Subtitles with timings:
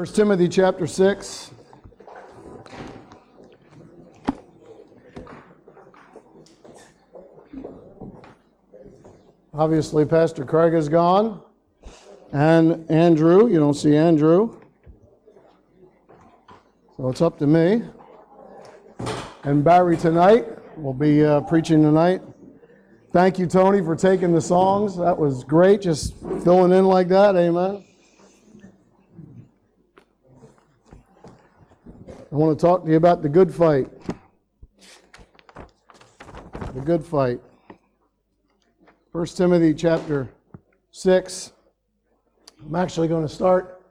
[0.00, 1.50] First Timothy chapter 6.
[9.52, 11.42] Obviously, Pastor Craig is gone.
[12.32, 14.58] And Andrew, you don't see Andrew.
[16.96, 17.82] So it's up to me.
[19.42, 20.46] And Barry tonight
[20.78, 22.22] will be uh, preaching tonight.
[23.12, 24.96] Thank you, Tony, for taking the songs.
[24.96, 27.36] That was great, just filling in like that.
[27.36, 27.84] Amen.
[32.32, 33.88] I want to talk to you about the good fight.
[36.74, 37.40] The good fight.
[39.10, 40.30] 1 Timothy chapter
[40.92, 41.52] 6.
[42.64, 43.84] I'm actually going to start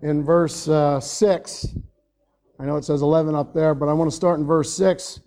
[0.00, 1.76] in verse uh, 6.
[2.58, 5.20] I know it says 11 up there, but I want to start in verse 6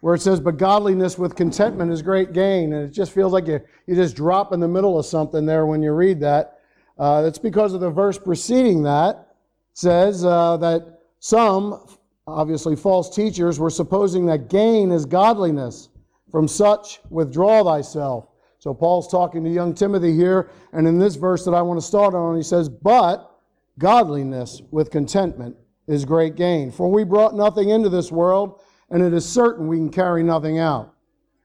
[0.00, 2.74] where it says, But godliness with contentment is great gain.
[2.74, 5.64] And it just feels like you, you just drop in the middle of something there
[5.64, 6.58] when you read that.
[6.98, 9.28] Uh, that's because of the verse preceding that
[9.72, 11.86] says uh, that some,
[12.26, 15.88] obviously false teachers, were supposing that gain is godliness.
[16.30, 18.26] From such withdraw thyself.
[18.58, 21.86] So Paul's talking to young Timothy here, and in this verse that I want to
[21.86, 23.30] start on, he says, But
[23.78, 25.56] godliness with contentment
[25.86, 26.70] is great gain.
[26.70, 30.58] For we brought nothing into this world, and it is certain we can carry nothing
[30.58, 30.94] out.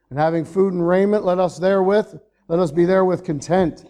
[0.09, 2.17] And having food and raiment, let us therewith,
[2.47, 3.85] let us be therewith content.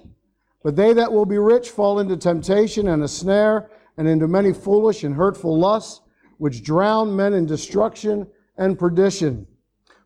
[0.63, 4.52] But they that will be rich fall into temptation and a snare, and into many
[4.52, 6.02] foolish and hurtful lusts,
[6.38, 9.47] which drown men in destruction and perdition.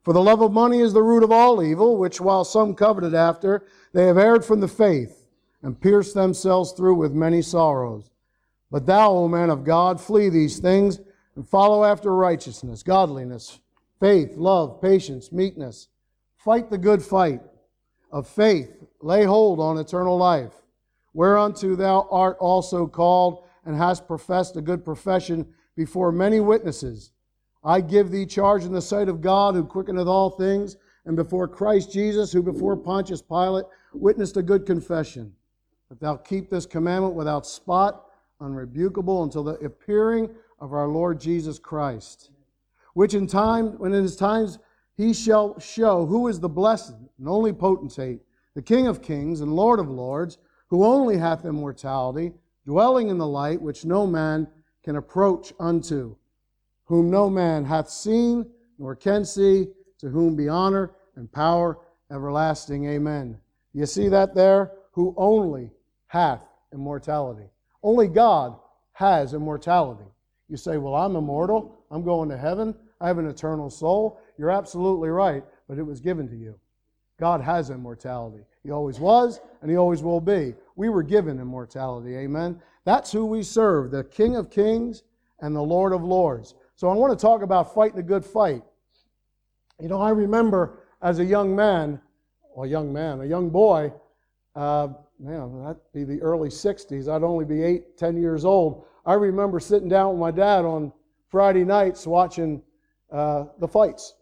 [0.04, 3.14] For the love of money is the root of all evil, which while some coveted
[3.14, 5.28] after, they have erred from the faith,
[5.62, 8.10] and pierced themselves through with many sorrows.
[8.72, 11.00] But thou, O man of God, flee these things,
[11.36, 13.60] and follow after righteousness, godliness,
[14.00, 15.88] faith, love, patience, meekness.
[16.38, 17.42] Fight the good fight
[18.12, 18.72] of faith.
[19.02, 20.54] Lay hold on eternal life,
[21.14, 27.12] whereunto thou art also called, and hast professed a good profession before many witnesses.
[27.64, 31.48] I give thee charge in the sight of God, who quickeneth all things, and before
[31.48, 35.34] Christ Jesus, who before Pontius Pilate witnessed a good confession,
[35.90, 38.06] that thou keep this commandment without spot,
[38.42, 40.30] unrebukable, until the appearing
[40.60, 42.32] of our Lord Jesus Christ,
[42.94, 44.60] which in time, when in his times
[44.96, 48.22] he shall show who is the blessed and only potentate,
[48.54, 50.38] the King of kings and Lord of lords,
[50.68, 52.34] who only hath immortality,
[52.66, 54.48] dwelling in the light which no man
[54.84, 56.16] can approach unto
[56.86, 58.46] whom no man hath seen
[58.78, 59.68] nor can see,
[60.00, 61.78] to whom be honor and power
[62.12, 62.86] everlasting.
[62.90, 63.38] Amen.
[63.74, 64.72] You see that there?
[64.94, 65.72] Who only
[66.08, 66.42] hath
[66.74, 67.46] immortality.
[67.84, 68.56] Only God
[68.94, 70.10] has immortality.
[70.50, 71.78] You say, Well, I'm immortal.
[71.92, 72.76] I'm going to heaven.
[73.00, 74.20] I have an eternal soul.
[74.38, 76.60] You're absolutely right, but it was given to you.
[77.20, 78.44] God has immortality.
[78.64, 80.56] He always was, and He always will be.
[80.76, 82.16] We were given immortality.
[82.16, 82.60] Amen.
[82.86, 85.04] That's who we serve the King of Kings
[85.40, 86.56] and the Lord of Lords.
[86.76, 88.64] So I want to talk about fighting a good fight.
[89.80, 92.00] You know, I remember as a young man,
[92.54, 93.92] or a young man, a young boy,
[94.56, 97.08] uh, man, that'd be the early 60s.
[97.08, 98.86] I'd only be eight, ten years old.
[99.06, 100.92] I remember sitting down with my dad on
[101.30, 102.62] Friday nights watching
[103.12, 104.16] uh, the fights.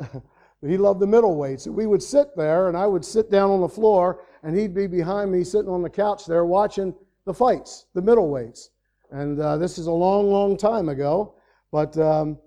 [0.66, 1.66] he loved the middleweights.
[1.66, 4.86] We would sit there, and I would sit down on the floor, and he'd be
[4.86, 6.94] behind me sitting on the couch there watching
[7.28, 8.70] the fights, the middleweights.
[9.12, 11.34] And uh, this is a long, long time ago.
[11.70, 12.38] But um,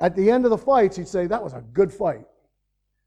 [0.00, 2.24] at the end of the fights, he'd say, That was a good fight.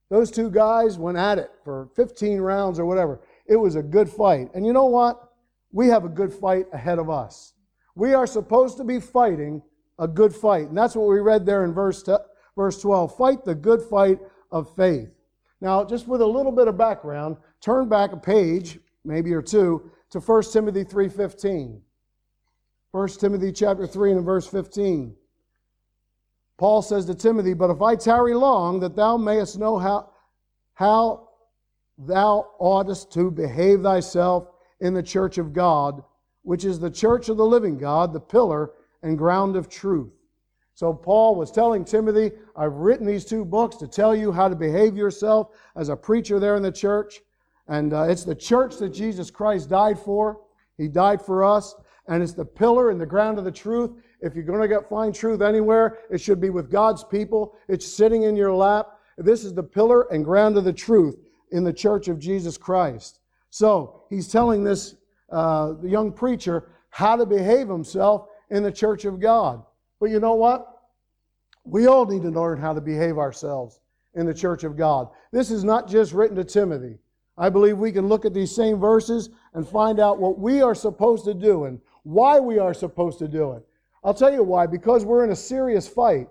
[0.09, 3.21] Those two guys went at it for 15 rounds or whatever.
[3.47, 4.49] It was a good fight.
[4.53, 5.31] And you know what?
[5.71, 7.53] We have a good fight ahead of us.
[7.95, 9.63] We are supposed to be fighting
[9.97, 10.67] a good fight.
[10.67, 12.15] And that's what we read there in verse, t-
[12.55, 13.17] verse 12.
[13.17, 14.19] Fight the good fight
[14.51, 15.09] of faith.
[15.61, 19.89] Now, just with a little bit of background, turn back a page, maybe or two,
[20.13, 21.81] to 1 Timothy 3.15.
[22.91, 25.15] 1 Timothy chapter 3 and verse 15.
[26.57, 30.11] Paul says to Timothy, But if I tarry long, that thou mayest know how,
[30.75, 31.29] how
[31.97, 34.49] thou oughtest to behave thyself
[34.81, 36.03] in the church of God,
[36.43, 38.69] which is the church of the living God, the pillar
[39.01, 40.13] and ground of truth.
[40.75, 44.55] So Paul was telling Timothy, I've written these two books to tell you how to
[44.55, 47.19] behave yourself as a preacher there in the church.
[47.67, 50.41] And uh, it's the church that Jesus Christ died for.
[50.77, 51.75] He died for us
[52.07, 53.91] and it's the pillar and the ground of the truth.
[54.21, 57.55] If you're going to find truth anywhere, it should be with God's people.
[57.67, 58.99] It's sitting in your lap.
[59.17, 61.17] This is the pillar and ground of the truth
[61.51, 63.19] in the church of Jesus Christ.
[63.49, 64.95] So he's telling this
[65.31, 69.63] uh, young preacher how to behave himself in the church of God.
[69.99, 70.67] But you know what?
[71.63, 73.79] We all need to learn how to behave ourselves
[74.15, 75.07] in the church of God.
[75.31, 76.97] This is not just written to Timothy.
[77.37, 80.75] I believe we can look at these same verses and find out what we are
[80.75, 83.63] supposed to do and why we are supposed to do it.
[84.03, 84.67] I'll tell you why.
[84.67, 86.27] Because we're in a serious fight.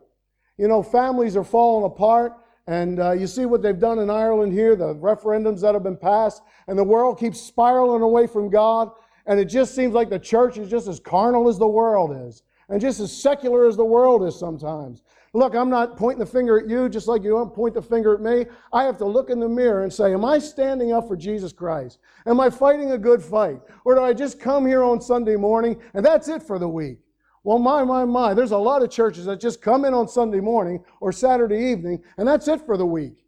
[0.58, 2.34] You know, families are falling apart.
[2.68, 5.96] And uh, you see what they've done in Ireland here, the referendums that have been
[5.96, 8.90] passed, and the world keeps spiraling away from God.
[9.26, 12.42] And it just seems like the church is just as carnal as the world is,
[12.68, 15.02] and just as secular as the world is sometimes.
[15.34, 18.14] Look, I'm not pointing the finger at you just like you don't point the finger
[18.14, 18.44] at me.
[18.70, 21.52] I have to look in the mirror and say, Am I standing up for Jesus
[21.52, 21.98] Christ?
[22.26, 23.60] Am I fighting a good fight?
[23.86, 26.98] Or do I just come here on Sunday morning and that's it for the week?
[27.44, 30.38] Well, my, my, my, there's a lot of churches that just come in on Sunday
[30.38, 33.24] morning or Saturday evening and that's it for the week.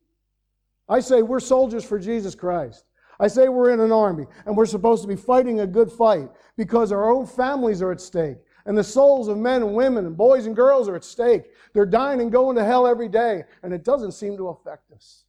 [0.89, 2.85] I say we're soldiers for Jesus Christ.
[3.19, 6.29] I say we're in an army and we're supposed to be fighting a good fight
[6.59, 8.37] because our own families are at stake
[8.67, 11.45] and the souls of men and women and boys and girls are at stake.
[11.73, 15.25] They're dying and going to hell every day, and it doesn't seem to affect us.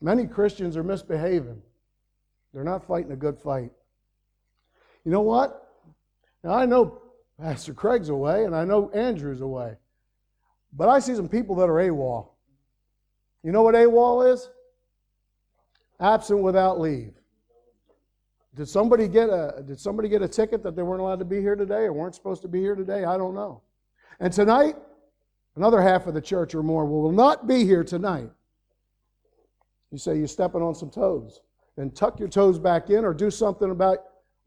[0.00, 1.60] Many Christians are misbehaving.
[2.54, 3.70] They're not fighting a good fight.
[5.04, 5.68] You know what?
[6.42, 7.02] Now, I know
[7.38, 9.76] Pastor Craig's away, and I know Andrew's away,
[10.72, 12.28] but I see some people that are AWOL.
[13.42, 14.50] You know what AWOL is?
[16.00, 17.19] Absent without leave.
[18.56, 21.40] Did somebody get a did somebody get a ticket that they weren't allowed to be
[21.40, 23.04] here today or weren't supposed to be here today?
[23.04, 23.62] I don't know.
[24.18, 24.76] And tonight,
[25.56, 28.30] another half of the church or more will not be here tonight.
[29.92, 31.40] You say you're stepping on some toes.
[31.76, 33.98] Then tuck your toes back in or do something about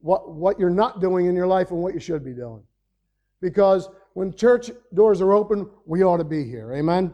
[0.02, 2.62] what, what you're not doing in your life and what you should be doing.
[3.42, 6.74] Because when church doors are open, we ought to be here.
[6.74, 7.14] Amen?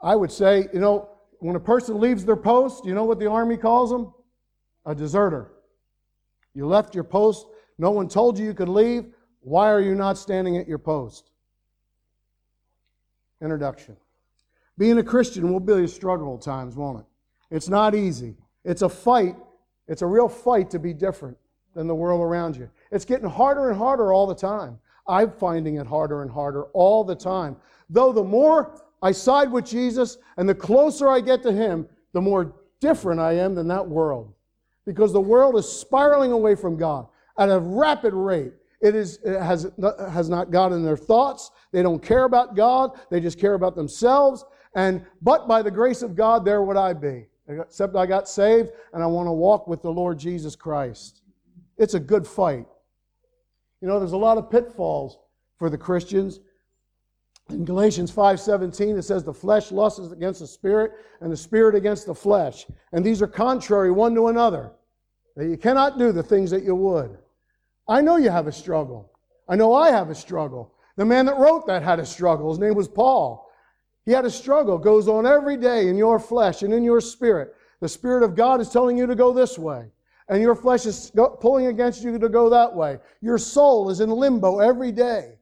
[0.00, 1.08] I would say, you know,
[1.40, 4.12] when a person leaves their post, you know what the army calls them?
[4.88, 5.52] A deserter.
[6.54, 7.46] You left your post.
[7.76, 9.04] No one told you you could leave.
[9.42, 11.30] Why are you not standing at your post?
[13.42, 13.96] Introduction.
[14.78, 17.06] Being a Christian will be a struggle at times, won't it?
[17.50, 18.34] It's not easy.
[18.64, 19.36] It's a fight.
[19.88, 21.36] It's a real fight to be different
[21.74, 22.70] than the world around you.
[22.90, 24.78] It's getting harder and harder all the time.
[25.06, 27.56] I'm finding it harder and harder all the time.
[27.90, 32.22] Though the more I side with Jesus and the closer I get to Him, the
[32.22, 34.32] more different I am than that world
[34.88, 37.06] because the world is spiraling away from God
[37.38, 38.54] at a rapid rate.
[38.80, 39.70] It, is, it has,
[40.10, 41.50] has not God in their thoughts.
[41.72, 42.98] They don't care about God.
[43.10, 44.46] They just care about themselves.
[44.74, 47.26] And but by the grace of God, there would I be.
[47.48, 51.20] Except I got saved and I want to walk with the Lord Jesus Christ.
[51.76, 52.64] It's a good fight.
[53.82, 55.18] You know, there's a lot of pitfalls
[55.58, 56.40] for the Christians.
[57.50, 62.06] In Galatians 5:17 it says the flesh lusts against the spirit and the spirit against
[62.06, 64.72] the flesh and these are contrary one to another
[65.38, 67.16] that you cannot do the things that you would.
[67.86, 69.12] I know you have a struggle.
[69.48, 70.74] I know I have a struggle.
[70.96, 72.50] The man that wrote that had a struggle.
[72.50, 73.48] His name was Paul.
[74.04, 74.78] He had a struggle.
[74.78, 77.54] Goes on every day in your flesh and in your spirit.
[77.80, 79.86] The Spirit of God is telling you to go this way,
[80.28, 82.98] and your flesh is pulling against you to go that way.
[83.20, 85.34] Your soul is in limbo every day.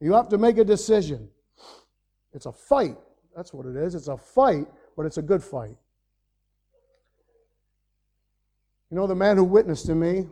[0.00, 1.28] You have to make a decision.
[2.34, 2.96] It's a fight.
[3.36, 3.94] That's what it is.
[3.94, 4.66] It's a fight,
[4.96, 5.76] but it's a good fight.
[8.90, 10.26] You know, the man who witnessed to me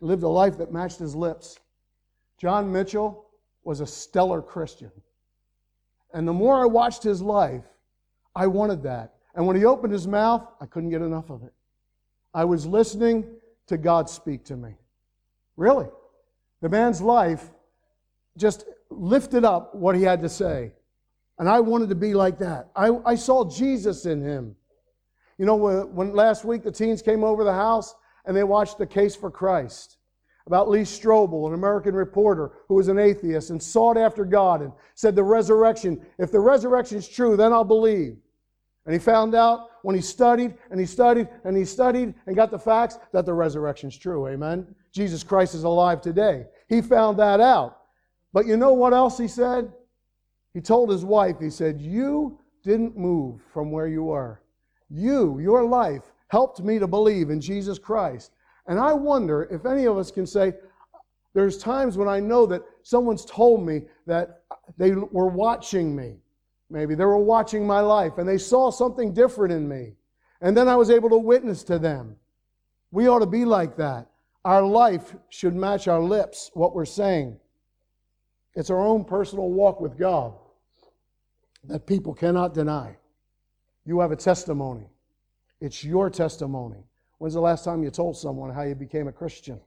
[0.00, 1.58] lived a life that matched his lips.
[2.38, 3.26] John Mitchell
[3.64, 4.92] was a stellar Christian.
[6.14, 7.64] And the more I watched his life,
[8.34, 9.14] I wanted that.
[9.34, 11.52] And when he opened his mouth, I couldn't get enough of it.
[12.32, 13.26] I was listening
[13.66, 14.74] to God speak to me.
[15.56, 15.86] Really.
[16.60, 17.50] The man's life
[18.36, 20.72] just lifted up what he had to say.
[21.38, 22.68] And I wanted to be like that.
[22.74, 24.56] I, I saw Jesus in him.
[25.38, 28.86] You know, when last week the teens came over the house and they watched The
[28.86, 29.98] Case for Christ
[30.46, 34.72] about Lee Strobel, an American reporter who was an atheist and sought after God and
[34.94, 38.16] said, The resurrection, if the resurrection is true, then I'll believe.
[38.86, 42.50] And he found out when he studied and he studied and he studied and got
[42.50, 44.26] the facts that the resurrection is true.
[44.28, 44.74] Amen.
[44.90, 46.46] Jesus Christ is alive today.
[46.68, 47.82] He found that out.
[48.32, 49.70] But you know what else he said?
[50.54, 54.40] He told his wife, he said, You didn't move from where you were.
[54.90, 58.32] You, your life, helped me to believe in Jesus Christ.
[58.66, 60.52] And I wonder if any of us can say,
[61.34, 64.42] there's times when I know that someone's told me that
[64.76, 66.16] they were watching me.
[66.70, 69.94] Maybe they were watching my life and they saw something different in me.
[70.40, 72.16] And then I was able to witness to them.
[72.90, 74.06] We ought to be like that.
[74.44, 77.38] Our life should match our lips, what we're saying.
[78.54, 80.34] It's our own personal walk with God
[81.64, 82.96] that people cannot deny.
[83.88, 84.84] You have a testimony.
[85.62, 86.84] It's your testimony.
[87.16, 89.58] When's the last time you told someone how you became a Christian?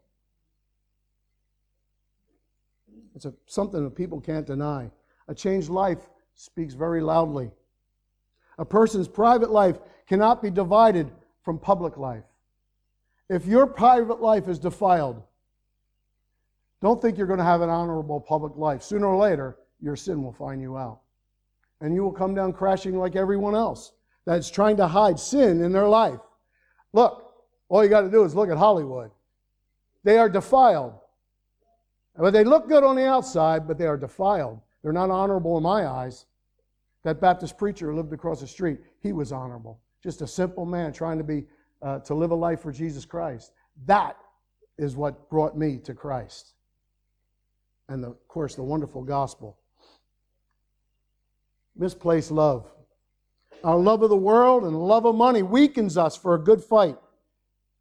[3.16, 4.92] It's a, something that people can't deny.
[5.28, 7.50] A changed life speaks very loudly.
[8.60, 11.10] A person's private life cannot be divided
[11.42, 12.26] from public life.
[13.28, 15.24] If your private life is defiled,
[16.80, 18.84] don't think you're going to have an honorable public life.
[18.84, 21.00] Sooner or later, your sin will find you out.
[21.80, 23.94] And you will come down crashing like everyone else
[24.26, 26.20] that's trying to hide sin in their life.
[26.94, 27.34] Look,
[27.70, 29.12] all you got to do is look at Hollywood.
[30.04, 30.94] They are defiled.
[32.18, 34.60] But they look good on the outside, but they are defiled.
[34.84, 36.26] They're not honorable in my eyes.
[37.04, 38.80] That Baptist preacher lived across the street.
[39.00, 39.80] He was honorable.
[40.04, 41.46] Just a simple man trying to be
[41.82, 43.54] uh, to live a life for Jesus Christ.
[43.86, 44.18] That
[44.78, 46.54] is what brought me to Christ.
[47.90, 49.58] And the, of course, the wonderful gospel.
[51.76, 52.72] Misplaced love.
[53.64, 56.98] Our love of the world and love of money weakens us for a good fight.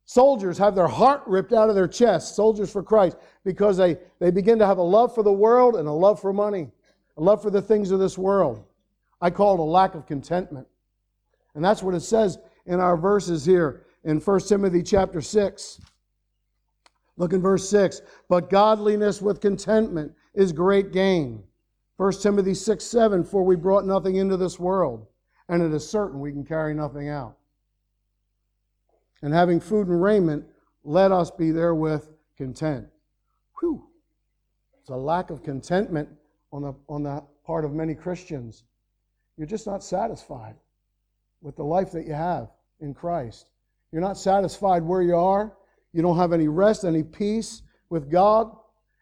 [0.05, 4.31] Soldiers have their heart ripped out of their chest, soldiers for Christ, because they, they
[4.31, 6.69] begin to have a love for the world and a love for money,
[7.17, 8.65] a love for the things of this world.
[9.21, 10.67] I call it a lack of contentment.
[11.55, 15.81] And that's what it says in our verses here in 1 Timothy chapter 6.
[17.17, 18.01] Look in verse 6.
[18.29, 21.45] But godliness with contentment is great gain.
[21.99, 23.25] 1 Timothy 6 7.
[23.25, 25.07] For we brought nothing into this world,
[25.51, 27.37] and it is certain we can carry nothing out
[29.23, 30.45] and having food and raiment,
[30.85, 32.87] let us be therewith content.
[33.61, 33.85] Whew.
[34.81, 36.09] It's a lack of contentment
[36.53, 38.65] on the, on the part of many Christians.
[39.37, 40.55] You're just not satisfied
[41.43, 43.51] with the life that you have in Christ.
[43.93, 45.53] You're not satisfied where you are.
[45.93, 48.57] You don't have any rest, any peace with God.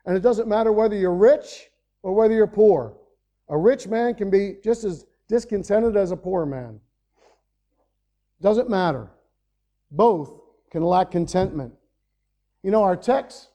[0.06, 1.68] And it doesn't matter whether you're rich
[2.02, 2.96] or whether you're poor.
[3.50, 6.80] A rich man can be just as discontented as a poor man.
[8.40, 9.08] Doesn't matter.
[9.90, 10.32] Both
[10.70, 11.74] can lack contentment.
[12.62, 13.48] You know, our text,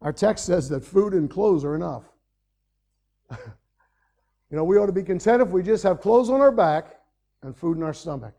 [0.00, 2.04] our text says that food and clothes are enough.
[3.30, 3.36] you
[4.50, 6.96] know, we ought to be content if we just have clothes on our back
[7.42, 8.34] and food in our stomach.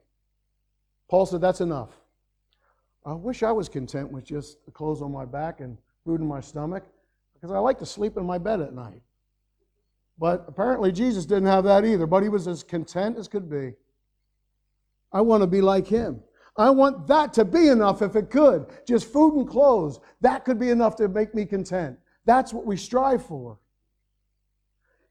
[1.10, 1.90] Paul said that's enough.
[3.06, 6.28] I wish I was content with just the clothes on my back and food in
[6.28, 6.84] my stomach
[7.34, 9.02] because I like to sleep in my bed at night.
[10.20, 13.74] But apparently Jesus didn't have that either, but he was as content as could be.
[15.14, 16.22] I want to be like him.
[16.58, 18.66] I want that to be enough if it could.
[18.88, 20.00] Just food and clothes.
[20.22, 21.98] That could be enough to make me content.
[22.26, 23.60] That's what we strive for.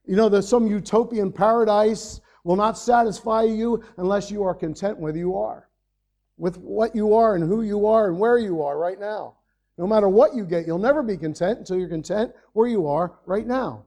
[0.05, 5.17] You know, there's some utopian paradise will not satisfy you unless you are content with
[5.17, 5.67] you are,
[6.37, 9.35] with what you are and who you are and where you are right now.
[9.77, 13.19] No matter what you get, you'll never be content until you're content where you are
[13.25, 13.85] right now.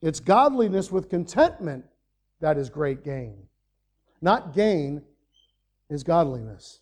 [0.00, 1.84] It's godliness with contentment
[2.40, 3.36] that is great gain.
[4.20, 5.02] Not gain
[5.90, 6.80] is godliness.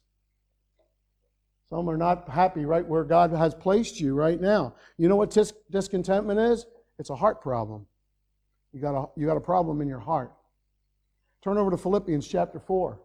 [1.69, 4.75] Some are not happy right where God has placed you right now.
[4.99, 6.67] You know what dis- discontentment is?
[6.99, 7.87] It's a heart problem.
[8.73, 10.33] You got a, you got a problem in your heart.
[11.43, 13.01] Turn over to Philippians chapter 4.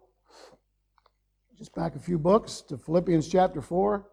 [1.58, 4.06] Just back a few books to Philippians chapter 4.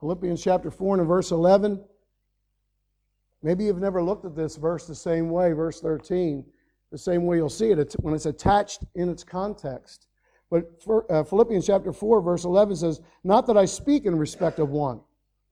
[0.00, 1.82] Philippians chapter 4 and verse 11.
[3.42, 6.44] Maybe you've never looked at this verse the same way, verse 13,
[6.90, 10.08] the same way you'll see it when it's attached in its context.
[10.50, 10.70] But
[11.10, 15.00] uh, Philippians chapter 4, verse 11 says, Not that I speak in respect of one.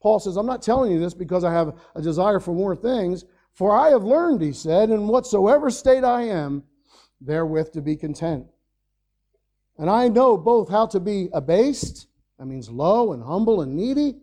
[0.00, 3.24] Paul says, I'm not telling you this because I have a desire for more things,
[3.52, 6.64] for I have learned, he said, in whatsoever state I am,
[7.20, 8.46] therewith to be content.
[9.78, 12.06] And I know both how to be abased,
[12.38, 14.16] that means low and humble and needy,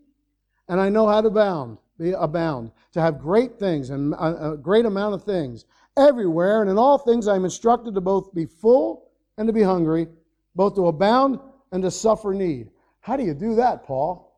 [0.72, 4.58] and I know how to abound be abound, to have great things and uh, a
[4.58, 8.46] great amount of things everywhere, and in all things I am instructed to both be
[8.46, 10.08] full and to be hungry,
[10.56, 11.40] both to abound
[11.72, 12.70] and to suffer need.
[13.02, 14.36] How do you do that, Paul?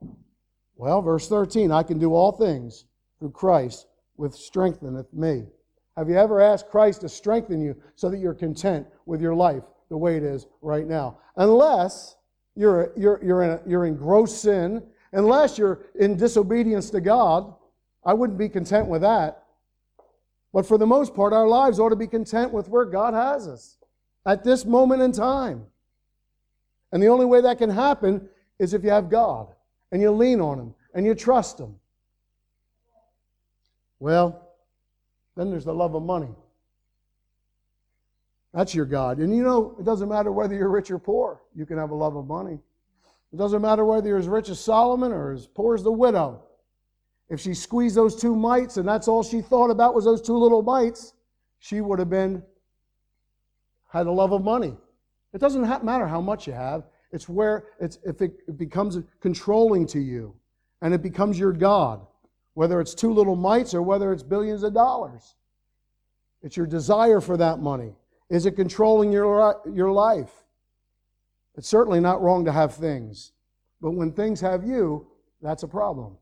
[0.75, 2.85] Well, verse 13, I can do all things
[3.19, 5.45] through Christ, which strengtheneth me.
[5.95, 9.63] Have you ever asked Christ to strengthen you so that you're content with your life
[9.89, 11.19] the way it is right now?
[11.37, 12.17] Unless
[12.55, 14.83] you're, you're, you're, in, a, you're in gross sin
[15.13, 17.53] Unless you're in disobedience to God,
[18.03, 19.43] I wouldn't be content with that.
[20.51, 23.47] But for the most part, our lives ought to be content with where God has
[23.47, 23.77] us
[24.25, 25.65] at this moment in time.
[26.91, 28.27] And the only way that can happen
[28.59, 29.47] is if you have God
[29.91, 31.75] and you lean on Him and you trust Him.
[33.99, 34.47] Well,
[35.35, 36.29] then there's the love of money.
[38.53, 39.17] That's your God.
[39.17, 41.95] And you know, it doesn't matter whether you're rich or poor, you can have a
[41.95, 42.59] love of money.
[43.33, 46.43] It doesn't matter whether you're as rich as Solomon or as poor as the widow.
[47.29, 50.37] If she squeezed those two mites and that's all she thought about was those two
[50.37, 51.13] little mites,
[51.57, 52.43] she would have been
[53.89, 54.77] had a love of money.
[55.33, 56.83] It doesn't matter how much you have.
[57.11, 60.35] It's where it's if it becomes controlling to you
[60.83, 62.05] and it becomes your God,
[62.53, 65.35] whether it's two little mites or whether it's billions of dollars.
[66.43, 67.95] It's your desire for that money.
[68.29, 70.42] Is it controlling your, your life?
[71.55, 73.31] It's certainly not wrong to have things.
[73.81, 75.07] But when things have you,
[75.41, 76.17] that's a problem.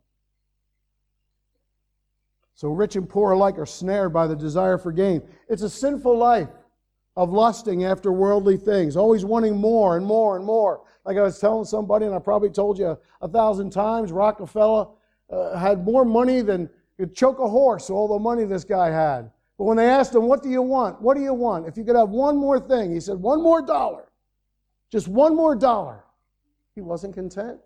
[2.56, 5.22] So rich and poor alike are snared by the desire for gain.
[5.48, 6.50] It's a sinful life
[7.16, 10.82] of lusting after worldly things, always wanting more and more and more.
[11.06, 14.88] Like I was telling somebody, and I probably told you a, a thousand times, Rockefeller
[15.30, 19.32] uh, had more money than could choke a horse, all the money this guy had.
[19.58, 21.02] But when they asked him, What do you want?
[21.02, 21.68] What do you want?
[21.68, 24.11] If you could have one more thing, he said, One more dollar.
[24.92, 26.04] Just one more dollar.
[26.76, 27.60] He wasn't content.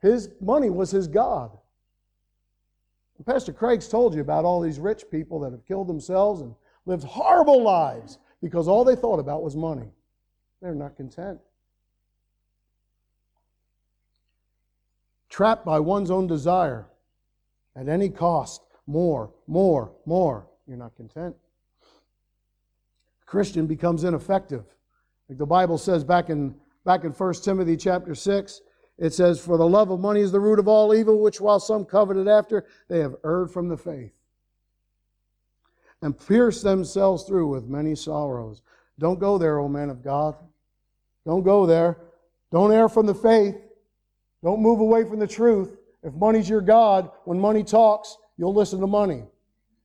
[0.00, 1.50] His money was his God.
[3.18, 6.54] And Pastor Craig's told you about all these rich people that have killed themselves and
[6.86, 9.90] lived horrible lives because all they thought about was money.
[10.60, 11.38] They're not content.
[15.28, 16.86] Trapped by one's own desire
[17.74, 20.46] at any cost, more, more, more.
[20.66, 21.34] You're not content.
[23.24, 24.64] Christian becomes ineffective.
[25.32, 28.60] Like the Bible says back in back in 1 Timothy chapter 6,
[28.98, 31.58] it says, For the love of money is the root of all evil, which while
[31.58, 34.12] some coveted after, they have erred from the faith
[36.02, 38.60] and pierced themselves through with many sorrows.
[38.98, 40.34] Don't go there, O man of God.
[41.24, 41.96] Don't go there.
[42.50, 43.56] Don't err from the faith.
[44.44, 45.78] Don't move away from the truth.
[46.02, 49.22] If money's your God, when money talks, you'll listen to money.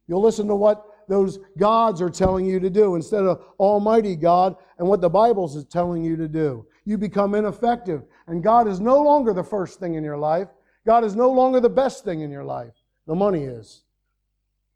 [0.10, 4.56] You'll listen to what those gods are telling you to do instead of Almighty God
[4.78, 6.66] and what the Bible is telling you to do.
[6.86, 8.04] You become ineffective.
[8.28, 10.50] And God is no longer the first thing in your life.
[10.86, 12.74] God is no longer the best thing in your life.
[13.08, 13.84] The money is.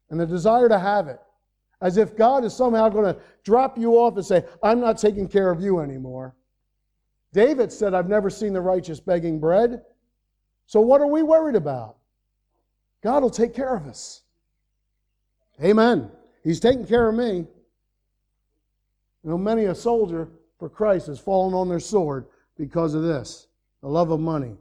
[0.09, 1.19] And the desire to have it.
[1.81, 5.27] As if God is somehow going to drop you off and say, I'm not taking
[5.27, 6.35] care of you anymore.
[7.33, 9.81] David said, I've never seen the righteous begging bread.
[10.65, 11.97] So what are we worried about?
[13.03, 14.21] God will take care of us.
[15.61, 16.11] Amen.
[16.43, 17.45] He's taking care of me.
[19.23, 22.25] You know, many a soldier for Christ has fallen on their sword
[22.57, 23.47] because of this
[23.81, 24.55] the love of money.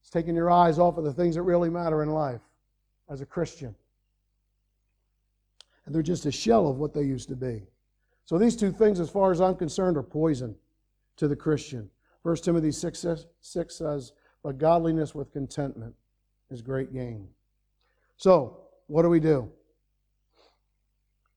[0.00, 2.40] It's taking your eyes off of the things that really matter in life
[3.08, 3.74] as a Christian.
[5.86, 7.62] And they're just a shell of what they used to be.
[8.24, 10.56] So these two things, as far as I'm concerned, are poison
[11.16, 11.88] to the Christian.
[12.22, 13.06] 1 Timothy 6,
[13.40, 15.94] 6 says, but godliness with contentment
[16.50, 17.28] is great gain.
[18.16, 19.50] So, what do we do?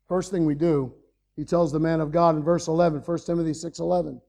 [0.08, 0.94] First thing we do,
[1.36, 4.22] he tells the man of God in verse 11, 1 Timothy 6:11,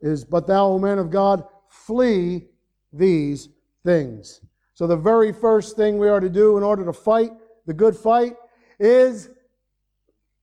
[0.00, 2.48] is, But thou, O man of God, flee
[2.92, 3.48] these
[3.84, 4.40] things.
[4.74, 7.32] So, the very first thing we are to do in order to fight
[7.66, 8.36] the good fight
[8.80, 9.30] is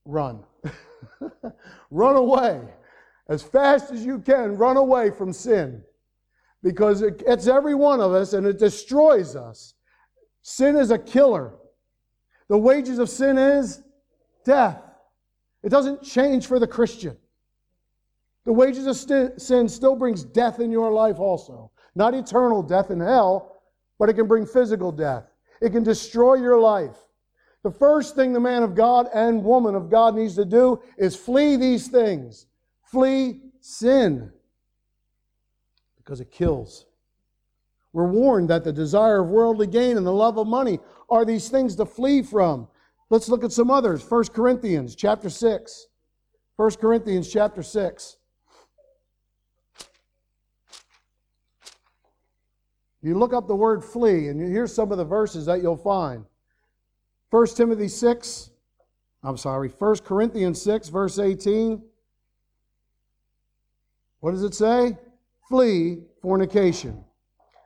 [0.05, 0.43] run.
[1.91, 2.61] run away.
[3.27, 5.83] As fast as you can, run away from sin
[6.63, 9.75] because it gets every one of us and it destroys us.
[10.41, 11.53] Sin is a killer.
[12.47, 13.83] The wages of sin is
[14.43, 14.81] death.
[15.63, 17.17] It doesn't change for the Christian.
[18.45, 21.71] The wages of st- sin still brings death in your life also.
[21.95, 23.61] Not eternal death in hell,
[23.97, 25.25] but it can bring physical death.
[25.61, 26.97] It can destroy your life.
[27.63, 31.15] The first thing the man of God and woman of God needs to do is
[31.15, 32.47] flee these things.
[32.83, 34.31] Flee sin
[35.97, 36.85] because it kills.
[37.91, 41.49] We're warned that the desire of worldly gain and the love of money are these
[41.49, 42.67] things to flee from.
[43.09, 44.07] Let's look at some others.
[44.07, 45.87] 1 Corinthians chapter 6.
[46.55, 48.17] 1 Corinthians chapter 6.
[53.01, 56.25] You look up the word flee, and here's some of the verses that you'll find.
[57.29, 58.51] 1 Timothy 6,
[59.23, 61.81] I'm sorry, 1 Corinthians 6, verse 18.
[64.19, 64.97] What does it say?
[65.49, 67.03] flee fornication.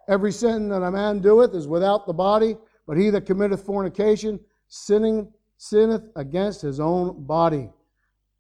[0.08, 4.40] Every sin that a man doeth is without the body, but he that committeth fornication,
[4.74, 7.70] sinning, sinneth against his own body.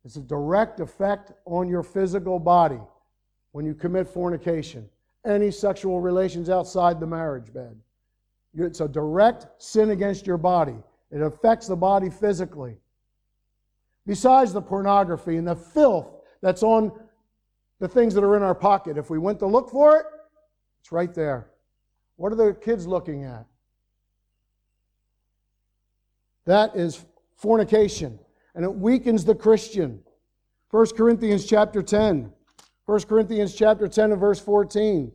[0.03, 2.79] It's a direct effect on your physical body
[3.51, 4.89] when you commit fornication.
[5.25, 7.79] Any sexual relations outside the marriage bed.
[8.55, 10.75] It's a direct sin against your body.
[11.11, 12.77] It affects the body physically.
[14.07, 16.91] Besides the pornography and the filth that's on
[17.79, 18.97] the things that are in our pocket.
[18.97, 20.05] If we went to look for it,
[20.81, 21.51] it's right there.
[22.15, 23.45] What are the kids looking at?
[26.45, 28.19] That is fornication,
[28.55, 30.01] and it weakens the Christian.
[30.71, 32.31] 1 Corinthians chapter 10.
[32.85, 35.11] 1 Corinthians chapter 10 and verse 14.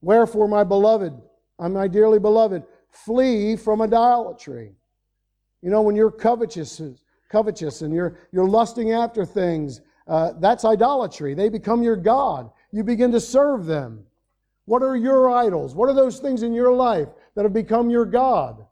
[0.00, 1.12] Wherefore, my beloved,
[1.58, 4.72] my dearly beloved, flee from idolatry.
[5.62, 6.80] You know, when you're covetous,
[7.30, 11.34] covetous and you're, you're lusting after things uh, that's idolatry.
[11.34, 12.50] They become your God.
[12.72, 14.04] You begin to serve them.
[14.66, 15.74] What are your idols?
[15.74, 18.65] What are those things in your life that have become your God?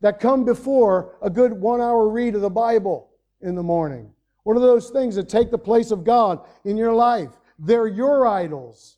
[0.00, 3.10] That come before a good one hour read of the Bible
[3.40, 4.10] in the morning?
[4.44, 7.30] One of those things that take the place of God in your life?
[7.58, 8.96] They're your idols.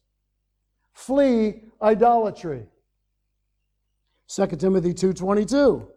[0.92, 2.66] Flee idolatry.
[4.28, 5.88] 2 Timothy 2.22.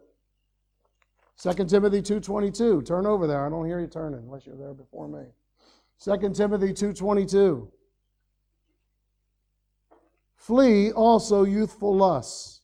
[1.38, 2.84] 2 Timothy 2.22.
[2.84, 3.46] Turn over there.
[3.46, 5.24] I don't hear you turning unless you're there before me.
[6.02, 7.68] 2 Timothy 2.22.
[10.36, 12.55] Flee also youthful lusts,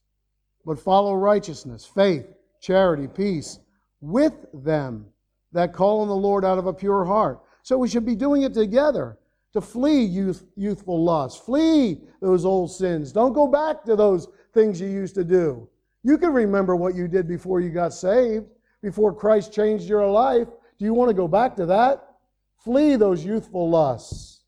[0.65, 2.27] but follow righteousness, faith,
[2.61, 3.59] charity, peace
[4.01, 5.07] with them
[5.53, 7.41] that call on the Lord out of a pure heart.
[7.63, 9.19] So we should be doing it together
[9.53, 11.45] to flee youth, youthful lust.
[11.45, 13.13] Flee those old sins.
[13.13, 15.69] Don't go back to those things you used to do.
[16.03, 18.47] You can remember what you did before you got saved,
[18.83, 20.49] before Christ changed your life.
[20.79, 22.17] Do you want to go back to that?
[22.65, 24.41] Flee those youthful lusts.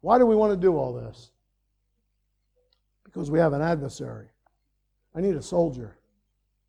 [0.00, 1.30] Why do we want to do all this?
[3.16, 4.26] Because we have an adversary.
[5.14, 5.86] I need a soldier.
[5.86, 5.96] Are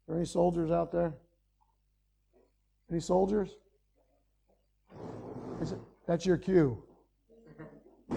[0.08, 1.14] there any soldiers out there?
[2.90, 3.58] Any soldiers?
[5.62, 5.74] It,
[6.08, 6.82] that's your cue.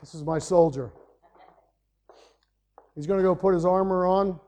[0.00, 0.90] this is my soldier.
[2.94, 4.40] He's going to go put his armor on.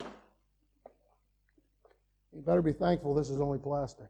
[0.00, 0.06] You
[2.44, 4.08] better be thankful this is only plastic.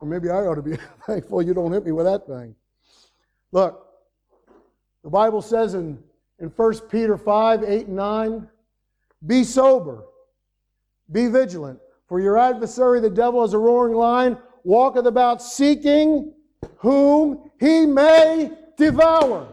[0.00, 2.54] Or maybe I ought to be thankful you don't hit me with that thing.
[3.52, 3.86] Look,
[5.02, 5.98] the Bible says in
[6.40, 8.48] in 1 Peter 5 8 and 9.
[9.26, 10.04] Be sober,
[11.12, 16.32] be vigilant, for your adversary, the devil, is a roaring lion, walketh about seeking
[16.78, 19.46] whom he may devour.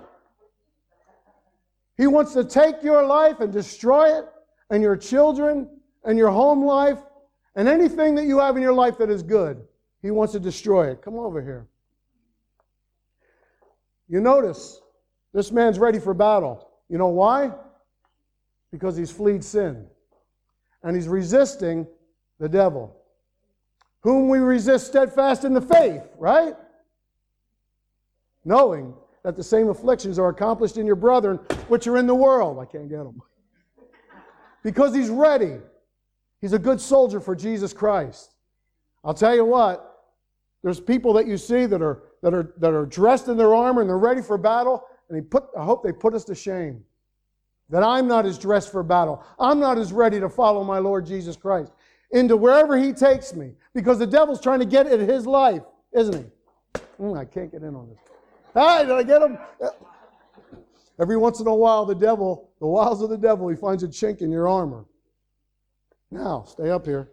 [1.98, 4.26] He wants to take your life and destroy it,
[4.70, 5.68] and your children,
[6.06, 7.00] and your home life,
[7.56, 9.62] and anything that you have in your life that is good.
[10.02, 11.02] He wants to destroy it.
[11.02, 11.68] Come over here.
[14.08, 14.80] You notice
[15.34, 16.70] this man's ready for battle.
[16.90, 17.52] You know why?
[18.72, 19.86] Because he's fleed sin.
[20.84, 21.88] And he's resisting
[22.40, 22.96] the devil.
[24.02, 26.56] Whom we resist steadfast in the faith, right?
[28.46, 32.60] Knowing that the same afflictions are accomplished in your brethren which are in the world.
[32.60, 33.22] I can't get them.
[34.64, 35.58] Because he's ready.
[36.40, 38.36] He's a good soldier for Jesus Christ.
[39.04, 39.87] I'll tell you what,
[40.64, 43.82] there's people that you see that are, that are, that are dressed in their armor
[43.82, 46.84] and they're ready for battle, and he put, I hope they put us to shame.
[47.70, 49.24] That I'm not as dressed for battle.
[49.40, 51.74] I'm not as ready to follow my Lord Jesus Christ
[52.12, 53.54] into wherever he takes me.
[53.74, 56.82] Because the devil's trying to get at his life, isn't he?
[57.02, 57.98] Mm, I can't get in on this.
[58.54, 59.38] Hi, did I get him?
[61.00, 63.88] Every once in a while, the devil, the wiles of the devil, he finds a
[63.88, 64.86] chink in your armor.
[66.10, 67.12] Now, stay up here.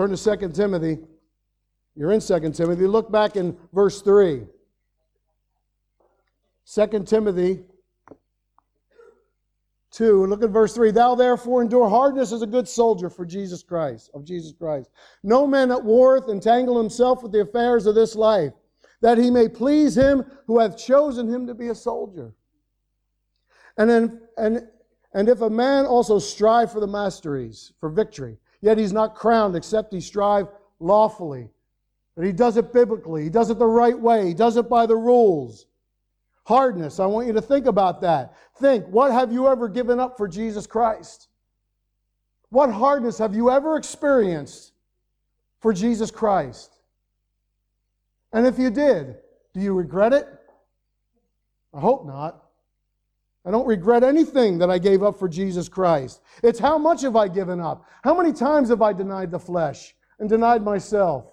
[0.00, 0.98] Turn to 2 Timothy.
[1.94, 2.86] You're in 2 Timothy.
[2.86, 4.46] Look back in verse 3.
[6.64, 7.64] 2 Timothy
[9.90, 10.90] 2, look at verse 3.
[10.92, 14.88] Thou therefore endure hardness as a good soldier for Jesus Christ, of Jesus Christ.
[15.22, 18.54] No man that warreth entangle himself with the affairs of this life,
[19.02, 22.32] that he may please him who hath chosen him to be a soldier.
[23.76, 24.66] And then, and,
[25.12, 29.56] and if a man also strive for the masteries, for victory, yet he's not crowned
[29.56, 31.50] except he strive lawfully.
[32.16, 34.86] But he does it biblically, he does it the right way, he does it by
[34.86, 35.66] the rules.
[36.44, 38.34] Hardness, I want you to think about that.
[38.56, 41.28] Think, what have you ever given up for Jesus Christ?
[42.50, 44.72] What hardness have you ever experienced
[45.60, 46.80] for Jesus Christ?
[48.32, 49.16] And if you did,
[49.54, 50.26] do you regret it?
[51.72, 52.49] I hope not.
[53.44, 56.20] I don't regret anything that I gave up for Jesus Christ.
[56.42, 57.86] It's how much have I given up?
[58.02, 61.32] How many times have I denied the flesh and denied myself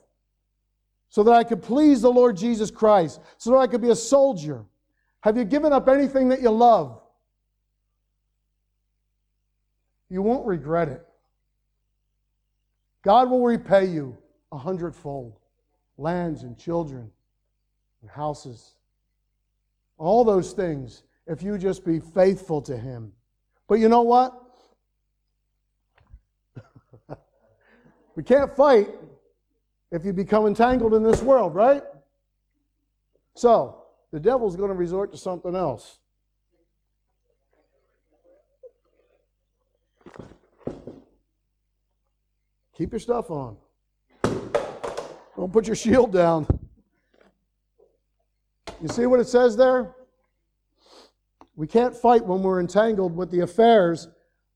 [1.09, 3.95] so that I could please the Lord Jesus Christ, so that I could be a
[3.95, 4.63] soldier?
[5.21, 7.01] Have you given up anything that you love?
[10.09, 11.05] You won't regret it.
[13.01, 14.17] God will repay you
[14.51, 15.37] a hundredfold
[15.97, 17.11] lands and children
[18.01, 18.75] and houses,
[19.97, 23.11] all those things, if you just be faithful to Him.
[23.67, 24.33] But you know what?
[28.15, 28.89] we can't fight
[29.91, 31.83] if you become entangled in this world, right?
[33.35, 35.99] So, the devil's going to resort to something else.
[42.77, 43.57] Keep your stuff on.
[45.35, 46.47] Don't put your shield down.
[48.81, 49.95] You see what it says there?
[51.57, 54.07] We can't fight when we're entangled with the affairs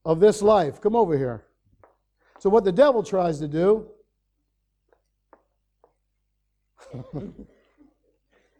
[0.05, 0.79] of this life.
[0.79, 1.43] Come over here.
[2.39, 3.87] So, what the devil tries to do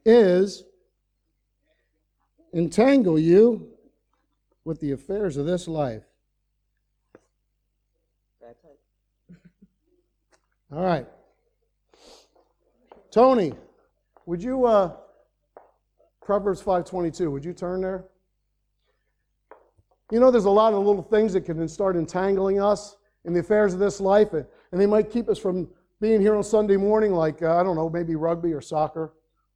[0.05, 0.63] is
[2.51, 3.69] entangle you
[4.65, 6.03] with the affairs of this life.
[10.73, 11.05] All right.
[13.11, 13.53] Tony,
[14.25, 14.95] would you uh
[16.21, 18.05] Proverbs 5:22, would you turn there?
[20.11, 23.39] You know there's a lot of little things that can start entangling us in the
[23.39, 25.69] affairs of this life and they might keep us from
[26.01, 29.13] being here on Sunday morning like uh, I don't know, maybe rugby or soccer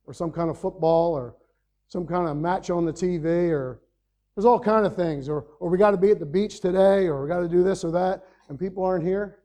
[0.08, 1.36] or some kind of football or
[1.90, 3.82] some kind of match on the TV or
[4.34, 7.08] there's all kind of things or or we got to be at the beach today
[7.08, 9.40] or we got to do this or that and people aren't here.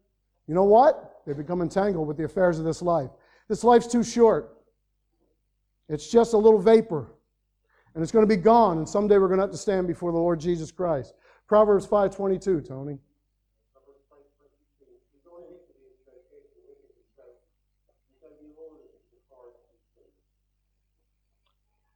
[0.47, 1.23] You know what?
[1.27, 3.11] They become entangled with the affairs of this life.
[3.49, 4.57] This life's too short.
[5.89, 7.11] It's just a little vapor.
[7.95, 10.13] And it's going to be gone, and someday we're going to have to stand before
[10.13, 11.15] the Lord Jesus Christ.
[11.49, 12.99] Proverbs 5.22, Tony.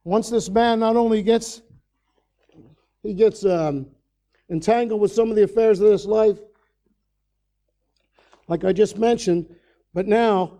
[0.05, 1.63] Once this man not only gets
[3.03, 3.87] he gets um,
[4.51, 6.39] entangled with some of the affairs of this life,
[8.49, 9.55] like I just mentioned,
[9.93, 10.59] but now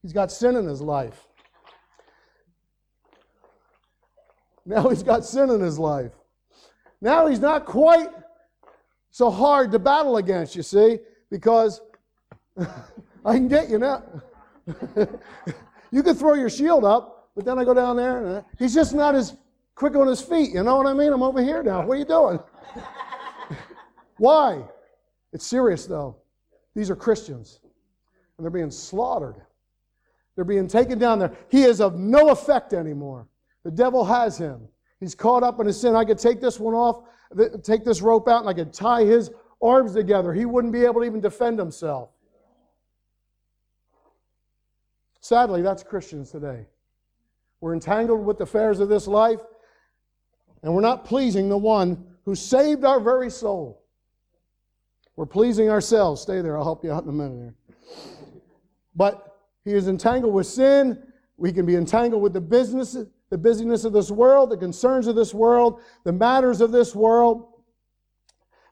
[0.00, 1.28] he's got sin in his life.
[4.64, 6.12] Now he's got sin in his life.
[7.00, 8.08] Now he's not quite
[9.10, 10.98] so hard to battle against, you see,
[11.30, 11.80] because
[13.24, 14.02] I can get you now.
[15.90, 18.74] you can throw your shield up, but then I go down there and uh, he's
[18.74, 19.36] just not as
[19.74, 20.50] quick on his feet.
[20.54, 21.12] You know what I mean?
[21.12, 21.84] I'm over here now.
[21.84, 22.38] What are you doing?
[24.16, 24.62] Why?
[25.32, 26.16] It's serious though.
[26.74, 27.60] These are Christians,
[28.36, 29.36] and they're being slaughtered.
[30.36, 31.36] They're being taken down there.
[31.50, 33.26] He is of no effect anymore.
[33.64, 34.68] The devil has him.
[35.00, 35.96] He's caught up in his sin.
[35.96, 37.04] I could take this one off,
[37.62, 40.32] take this rope out, and I could tie his arms together.
[40.32, 42.10] He wouldn't be able to even defend himself.
[45.20, 46.66] Sadly, that's Christians today.
[47.60, 49.38] We're entangled with the affairs of this life,
[50.62, 53.84] and we're not pleasing the one who saved our very soul.
[55.14, 56.20] We're pleasing ourselves.
[56.20, 56.56] Stay there.
[56.56, 57.54] I'll help you out in a minute here.
[58.96, 61.02] But he is entangled with sin.
[61.36, 62.96] We can be entangled with the business,
[63.32, 67.46] the busyness of this world, the concerns of this world, the matters of this world,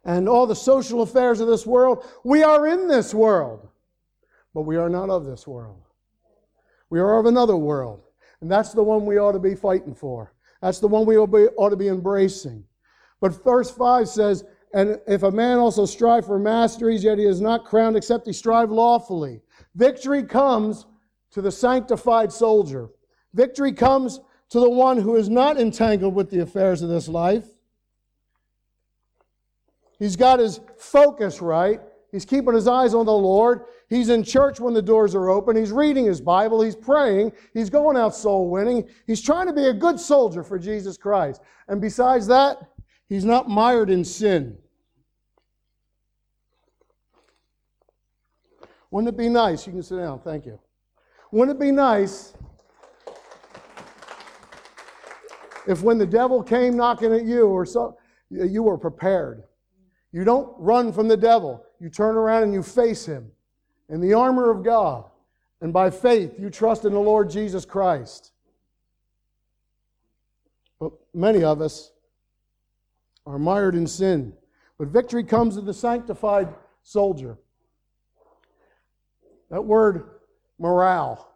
[0.04, 2.04] and all the social affairs of this world.
[2.24, 3.70] We are in this world,
[4.52, 5.80] but we are not of this world.
[6.90, 8.02] We are of another world.
[8.42, 10.34] And that's the one we ought to be fighting for.
[10.60, 12.62] That's the one we ought to be embracing.
[13.18, 14.44] But verse 5 says,
[14.74, 18.34] and if a man also strive for masteries, yet he is not crowned except he
[18.34, 19.40] strive lawfully.
[19.74, 20.84] Victory comes
[21.30, 22.90] to the sanctified soldier.
[23.32, 27.44] Victory comes to the one who is not entangled with the affairs of this life.
[29.98, 31.80] He's got his focus right.
[32.10, 33.62] He's keeping his eyes on the Lord.
[33.88, 35.56] He's in church when the doors are open.
[35.56, 36.62] He's reading his Bible.
[36.62, 37.32] He's praying.
[37.54, 38.88] He's going out soul winning.
[39.06, 41.40] He's trying to be a good soldier for Jesus Christ.
[41.68, 42.58] And besides that,
[43.10, 44.56] He's not mired in sin.
[48.92, 49.66] Wouldn't it be nice?
[49.66, 50.60] You can sit down, thank you.
[51.32, 52.34] Wouldn't it be nice
[55.66, 57.96] if when the devil came knocking at you or so
[58.30, 59.44] you were prepared?
[60.12, 61.64] You don't run from the devil.
[61.78, 63.30] You turn around and you face him
[63.88, 65.04] in the armor of God.
[65.60, 68.32] And by faith, you trust in the Lord Jesus Christ.
[70.78, 71.92] But many of us
[73.26, 74.32] are mired in sin.
[74.78, 76.48] But victory comes to the sanctified
[76.82, 77.36] soldier.
[79.50, 80.08] That word,
[80.58, 81.34] morale.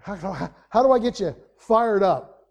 [0.00, 1.34] How, how, how do I get you
[1.66, 2.46] fired up?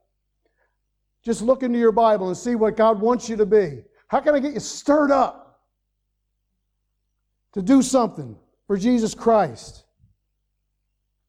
[1.23, 3.83] Just look into your Bible and see what God wants you to be.
[4.07, 5.61] How can I get you stirred up
[7.53, 8.35] to do something
[8.67, 9.85] for Jesus Christ?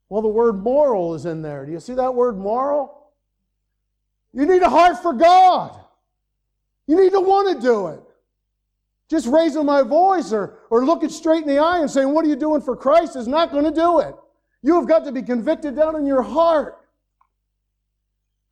[0.09, 1.65] Well, the word moral is in there.
[1.65, 3.09] Do you see that word moral?
[4.33, 5.79] You need a heart for God.
[6.87, 8.01] You need to want to do it.
[9.09, 12.27] Just raising my voice or, or looking straight in the eye and saying, What are
[12.27, 13.15] you doing for Christ?
[13.15, 14.15] is not going to do it.
[14.61, 16.84] You have got to be convicted down in your heart.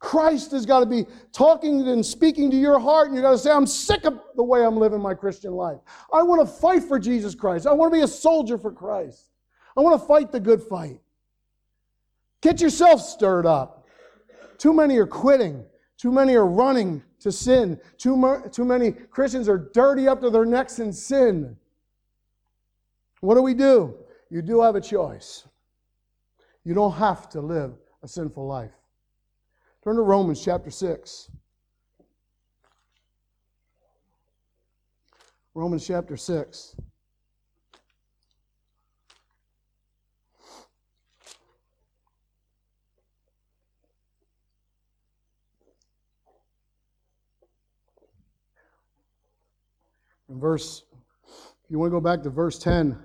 [0.04, 3.38] Christ has got to be talking and speaking to your heart, and you got to
[3.38, 5.80] say, I'm sick of the way I'm living my Christian life.
[6.12, 7.66] I want to fight for Jesus Christ.
[7.66, 9.30] I want to be a soldier for Christ.
[9.78, 11.00] I want to fight the good fight.
[12.42, 13.88] Get yourself stirred up.
[14.58, 15.64] Too many are quitting,
[15.98, 17.80] too many are running to sin.
[17.98, 21.56] Too, too many Christians are dirty up to their necks in sin.
[23.22, 23.96] What do we do?
[24.30, 25.48] You do have a choice.
[26.66, 28.72] You don't have to live a sinful life.
[29.84, 31.30] Turn to Romans chapter 6.
[35.54, 36.78] Romans chapter 6.
[50.30, 50.84] In verse,
[51.28, 52.98] if you want to go back to verse 10.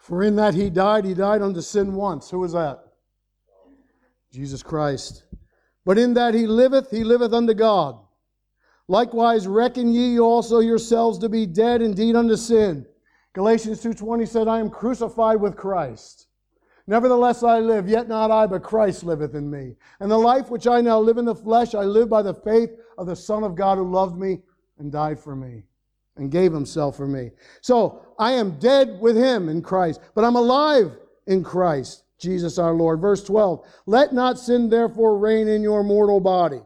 [0.00, 2.28] For in that he died, he died unto sin once.
[2.30, 2.91] Who was that?
[4.32, 5.24] Jesus Christ.
[5.84, 7.98] But in that he liveth, he liveth unto God.
[8.88, 12.86] Likewise reckon ye also yourselves to be dead indeed unto sin.
[13.32, 16.26] Galatians 2:20 said, I am crucified with Christ.
[16.86, 19.76] Nevertheless I live, yet not I, but Christ liveth in me.
[20.00, 22.70] And the life which I now live in the flesh, I live by the faith
[22.98, 24.42] of the Son of God who loved me
[24.78, 25.64] and died for me
[26.16, 27.30] and gave himself for me.
[27.60, 32.72] So I am dead with him in Christ, but I'm alive in Christ, Jesus our
[32.72, 33.00] Lord.
[33.00, 36.60] Verse 12 Let not sin therefore reign in your mortal body.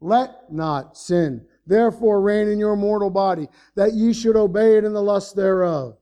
[0.00, 4.92] Let not sin therefore reign in your mortal body, that ye should obey it in
[4.92, 5.96] the lust thereof.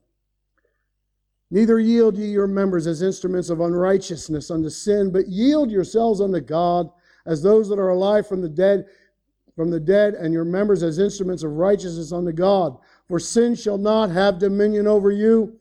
[1.50, 6.40] Neither yield ye your members as instruments of unrighteousness unto sin, but yield yourselves unto
[6.40, 6.88] God
[7.26, 8.86] as those that are alive from the dead,
[9.54, 12.76] from the dead, and your members as instruments of righteousness unto God.
[13.06, 15.58] For sin shall not have dominion over you,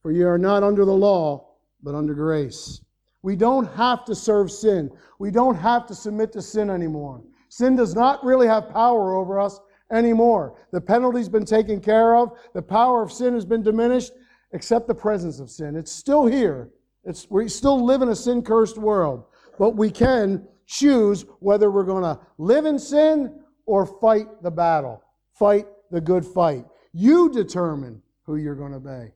[0.00, 1.47] for ye are not under the law,
[1.82, 2.80] but under grace.
[3.22, 4.90] We don't have to serve sin.
[5.18, 7.22] We don't have to submit to sin anymore.
[7.48, 9.58] Sin does not really have power over us
[9.90, 10.58] anymore.
[10.72, 12.32] The penalty's been taken care of.
[12.54, 14.12] The power of sin has been diminished,
[14.52, 15.76] except the presence of sin.
[15.76, 16.70] It's still here.
[17.04, 19.24] It's, we still live in a sin cursed world,
[19.58, 25.02] but we can choose whether we're going to live in sin or fight the battle,
[25.32, 26.64] fight the good fight.
[26.92, 29.12] You determine who you're going to obey.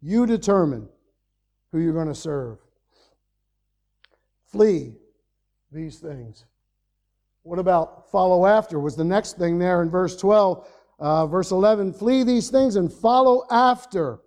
[0.00, 0.88] You determine
[1.72, 2.58] who you're going to serve.
[4.46, 4.94] Flee
[5.72, 6.44] these things.
[7.42, 8.78] What about follow after?
[8.78, 10.68] Was the next thing there in verse 12.
[10.98, 14.20] Uh, verse 11 Flee these things and follow after.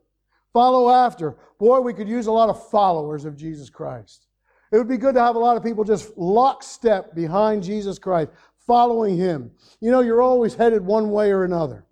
[0.52, 1.38] Follow after.
[1.60, 4.28] Boy, we could use a lot of followers of Jesus Christ.
[4.72, 8.32] It would be good to have a lot of people just lockstep behind Jesus Christ,
[8.66, 9.52] following him.
[9.80, 11.86] You know, you're always headed one way or another.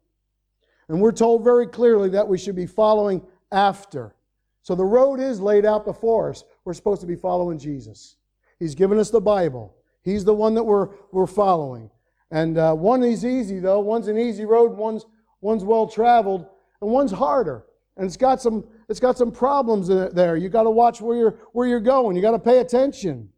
[0.89, 4.15] And we're told very clearly that we should be following after.
[4.63, 6.45] So the road is laid out before us.
[6.63, 8.15] We're supposed to be following Jesus.
[8.59, 9.75] He's given us the Bible.
[10.03, 11.91] He's the one that we're, we're following.
[12.31, 13.81] And uh, one is easy, though.
[13.81, 15.05] One's an easy road, one's,
[15.41, 16.47] one's well traveled,
[16.81, 17.65] and one's harder.
[17.97, 20.37] And it's got some, it's got some problems there.
[20.37, 22.15] You got to watch where you're, where you're going.
[22.15, 23.29] You got to pay attention.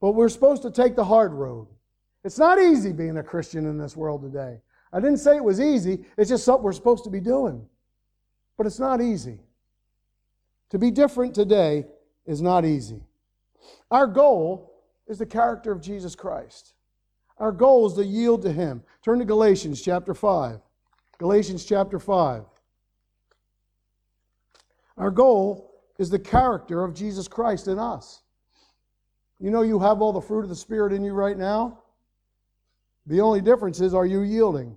[0.00, 1.68] But we're supposed to take the hard road.
[2.24, 4.60] It's not easy being a Christian in this world today.
[4.92, 7.64] I didn't say it was easy, it's just something we're supposed to be doing.
[8.56, 9.40] But it's not easy.
[10.70, 11.86] To be different today
[12.26, 13.02] is not easy.
[13.90, 14.72] Our goal
[15.06, 16.74] is the character of Jesus Christ.
[17.38, 18.82] Our goal is to yield to Him.
[19.04, 20.60] Turn to Galatians chapter 5.
[21.18, 22.44] Galatians chapter 5.
[24.96, 28.22] Our goal is the character of Jesus Christ in us.
[29.38, 31.80] You know, you have all the fruit of the Spirit in you right now.
[33.06, 34.76] The only difference is, are you yielding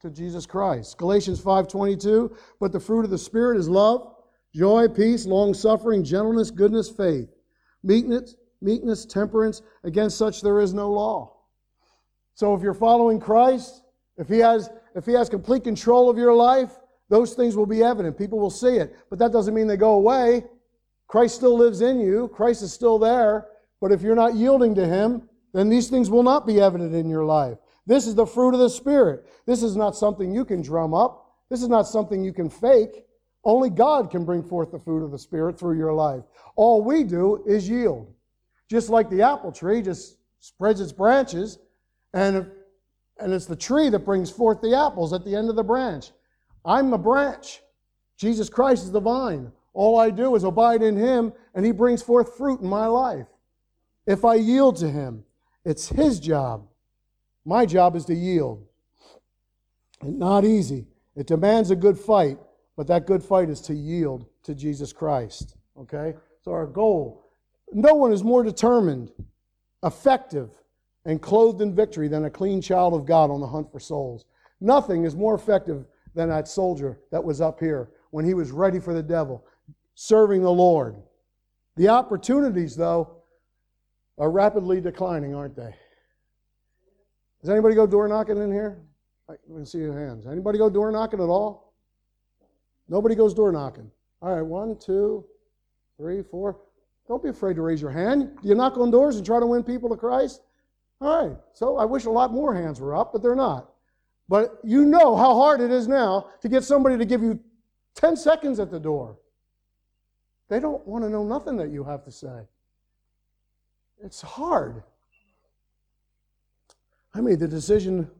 [0.00, 0.96] to Jesus Christ?
[0.96, 2.34] Galatians 5:22.
[2.58, 4.14] But the fruit of the Spirit is love,
[4.54, 7.28] joy, peace, long suffering, gentleness, goodness, faith,
[7.82, 9.62] meekness, meekness, temperance.
[9.84, 11.36] Against such there is no law.
[12.34, 13.82] So if you're following Christ,
[14.16, 16.72] if he has if he has complete control of your life,
[17.08, 18.18] those things will be evident.
[18.18, 18.96] People will see it.
[19.08, 20.44] But that doesn't mean they go away.
[21.06, 22.28] Christ still lives in you.
[22.28, 23.48] Christ is still there.
[23.80, 27.08] But if you're not yielding to him, then these things will not be evident in
[27.08, 27.58] your life.
[27.86, 29.26] This is the fruit of the Spirit.
[29.46, 31.26] This is not something you can drum up.
[31.48, 33.04] This is not something you can fake.
[33.44, 36.22] Only God can bring forth the fruit of the Spirit through your life.
[36.56, 38.12] All we do is yield.
[38.68, 41.58] Just like the apple tree just spreads its branches,
[42.12, 42.50] and,
[43.18, 46.12] and it's the tree that brings forth the apples at the end of the branch.
[46.64, 47.62] I'm the branch.
[48.16, 49.52] Jesus Christ is the vine.
[49.72, 53.26] All I do is abide in Him, and He brings forth fruit in my life.
[54.06, 55.24] If I yield to Him,
[55.64, 56.66] it's His job.
[57.44, 58.66] My job is to yield.
[60.02, 60.86] It's not easy.
[61.16, 62.38] It demands a good fight,
[62.80, 65.54] but that good fight is to yield to Jesus Christ.
[65.78, 66.14] Okay?
[66.40, 67.26] So our goal
[67.70, 69.12] no one is more determined,
[69.84, 70.48] effective,
[71.04, 74.24] and clothed in victory than a clean child of God on the hunt for souls.
[74.62, 78.80] Nothing is more effective than that soldier that was up here when he was ready
[78.80, 79.44] for the devil,
[79.94, 80.96] serving the Lord.
[81.76, 83.14] The opportunities, though,
[84.16, 85.74] are rapidly declining, aren't they?
[87.42, 88.80] Does anybody go door knocking in here?
[89.28, 90.26] I can see your hands.
[90.26, 91.69] Anybody go door knocking at all?
[92.90, 93.90] Nobody goes door knocking.
[94.20, 95.24] All right, one, two,
[95.96, 96.58] three, four.
[97.08, 98.36] Don't be afraid to raise your hand.
[98.42, 100.42] Do you knock on doors and try to win people to Christ?
[101.00, 101.36] All right.
[101.54, 103.70] So I wish a lot more hands were up, but they're not.
[104.28, 107.40] But you know how hard it is now to get somebody to give you
[107.94, 109.16] 10 seconds at the door.
[110.48, 112.42] They don't want to know nothing that you have to say.
[114.04, 114.82] It's hard.
[117.14, 118.10] I made the decision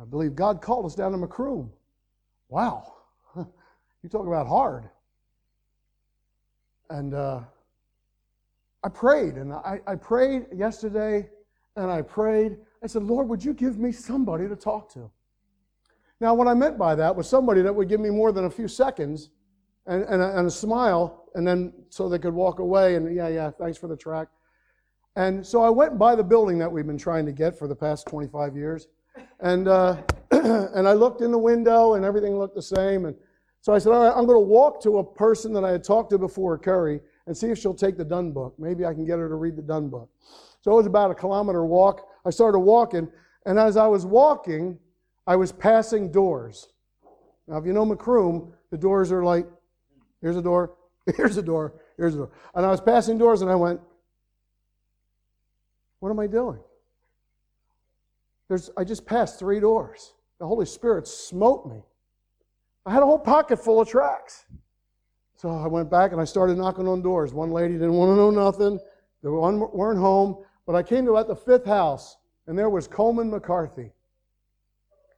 [0.00, 1.70] I believe God called us down to Macroom.
[2.48, 2.94] Wow.
[4.04, 4.90] You talk about hard.
[6.90, 7.40] And uh,
[8.84, 11.30] I prayed, and I, I prayed yesterday,
[11.76, 12.58] and I prayed.
[12.82, 15.10] I said, Lord, would you give me somebody to talk to?
[16.20, 18.50] Now, what I meant by that was somebody that would give me more than a
[18.50, 19.30] few seconds
[19.86, 23.28] and, and, a, and a smile, and then so they could walk away and, yeah,
[23.28, 24.28] yeah, thanks for the track.
[25.16, 27.76] And so I went by the building that we've been trying to get for the
[27.76, 28.86] past 25 years.
[29.40, 29.96] And, uh,
[30.30, 33.06] and I looked in the window, and everything looked the same.
[33.06, 33.16] And
[33.64, 35.82] so I said, All right, I'm going to walk to a person that I had
[35.82, 38.54] talked to before, Curry, and see if she'll take the Dunn book.
[38.58, 40.10] Maybe I can get her to read the Dunn book.
[40.60, 42.06] So it was about a kilometer walk.
[42.26, 43.08] I started walking,
[43.46, 44.78] and as I was walking,
[45.26, 46.68] I was passing doors.
[47.48, 49.46] Now, if you know Macroom, the doors are like
[50.20, 50.74] here's a door,
[51.16, 52.32] here's a door, here's a door.
[52.54, 53.80] And I was passing doors, and I went,
[56.00, 56.58] What am I doing?
[58.48, 60.12] There's, I just passed three doors.
[60.38, 61.82] The Holy Spirit smote me.
[62.86, 64.44] I had a whole pocket full of tracks.
[65.36, 67.32] So I went back and I started knocking on doors.
[67.32, 68.78] One lady didn't want to know nothing.
[69.22, 70.44] The one weren't home.
[70.66, 72.16] But I came to at the fifth house,
[72.46, 73.92] and there was Coleman MacCarthy.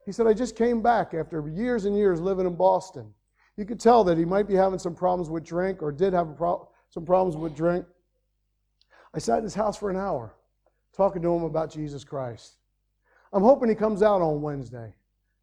[0.05, 3.13] He said, I just came back after years and years living in Boston.
[3.55, 6.35] You could tell that he might be having some problems with drink or did have
[6.37, 7.85] pro- some problems with drink.
[9.13, 10.35] I sat in his house for an hour
[10.95, 12.57] talking to him about Jesus Christ.
[13.33, 14.93] I'm hoping he comes out on Wednesday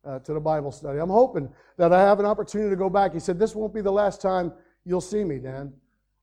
[0.07, 0.99] uh, to the Bible study.
[0.99, 3.13] I'm hoping that I have an opportunity to go back.
[3.13, 4.53] He said, This won't be the last time
[4.85, 5.73] you'll see me, Dan.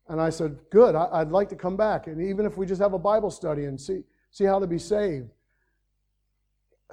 [0.07, 2.07] And I said, Good, I, would like to come back.
[2.07, 4.77] And even if we just have a Bible study and see, see how to be
[4.77, 5.29] saved.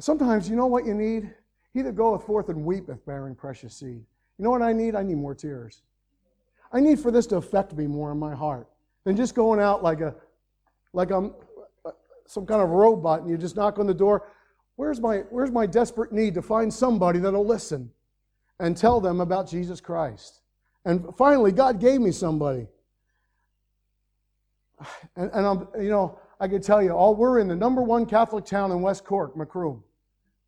[0.01, 1.35] Sometimes, you know what you need?
[1.75, 4.05] He that goeth forth and weepeth, bearing precious seed.
[4.39, 4.95] You know what I need?
[4.95, 5.83] I need more tears.
[6.73, 8.69] I need for this to affect me more in my heart
[9.05, 10.15] than just going out like a
[10.93, 11.35] like I'm
[11.85, 11.91] uh,
[12.27, 14.29] some kind of robot and you just knock on the door.
[14.79, 17.91] Where's my, where's my desperate need to find somebody that'll listen
[18.61, 20.43] and tell them about Jesus Christ?
[20.85, 22.69] And finally, God gave me somebody.
[25.17, 28.07] And, and I'm, you know, I can tell you, all we're in the number one
[28.07, 29.83] Catholic town in West Cork, Macroom.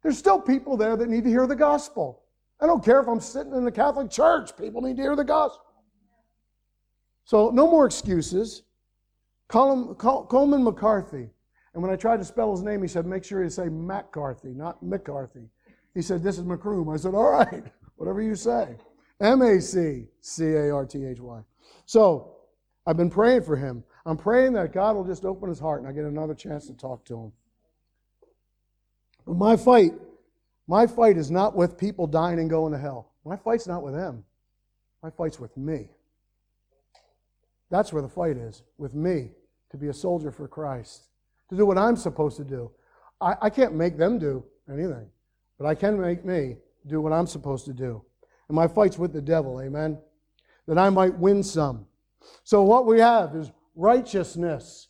[0.04, 2.22] There's still people there that need to hear the gospel.
[2.60, 5.24] I don't care if I'm sitting in the Catholic Church, people need to hear the
[5.24, 5.64] gospel.
[7.24, 8.62] So, no more excuses.
[9.48, 11.30] Coleman MacCarthy
[11.72, 14.48] and when I tried to spell his name, he said, make sure you say MacCarthy,
[14.48, 15.48] not McCarthy.
[15.94, 16.88] He said, this is Macroom.
[16.88, 17.64] I said, all right,
[17.96, 18.76] whatever you say.
[19.20, 21.40] M A C C A R T H Y.
[21.84, 22.36] So
[22.86, 23.84] I've been praying for him.
[24.06, 26.72] I'm praying that God will just open his heart and I get another chance to
[26.72, 27.32] talk to him.
[29.26, 29.92] But my fight,
[30.66, 33.12] my fight is not with people dying and going to hell.
[33.24, 34.24] My fight's not with them.
[35.02, 35.90] My fight's with me.
[37.68, 39.32] That's where the fight is, with me,
[39.70, 41.09] to be a soldier for Christ
[41.50, 42.70] to do what I'm supposed to do.
[43.20, 45.08] I, I can't make them do anything,
[45.58, 48.02] but I can make me do what I'm supposed to do.
[48.48, 49.98] And my fight's with the devil, amen?
[50.66, 51.86] That I might win some.
[52.44, 54.88] So what we have is righteousness.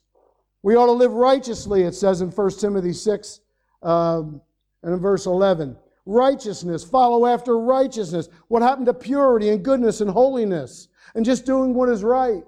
[0.62, 3.40] We ought to live righteously, it says in 1 Timothy 6
[3.82, 4.40] um,
[4.82, 5.76] and in verse 11.
[6.06, 8.28] Righteousness, follow after righteousness.
[8.48, 12.42] What happened to purity and goodness and holiness and just doing what is right?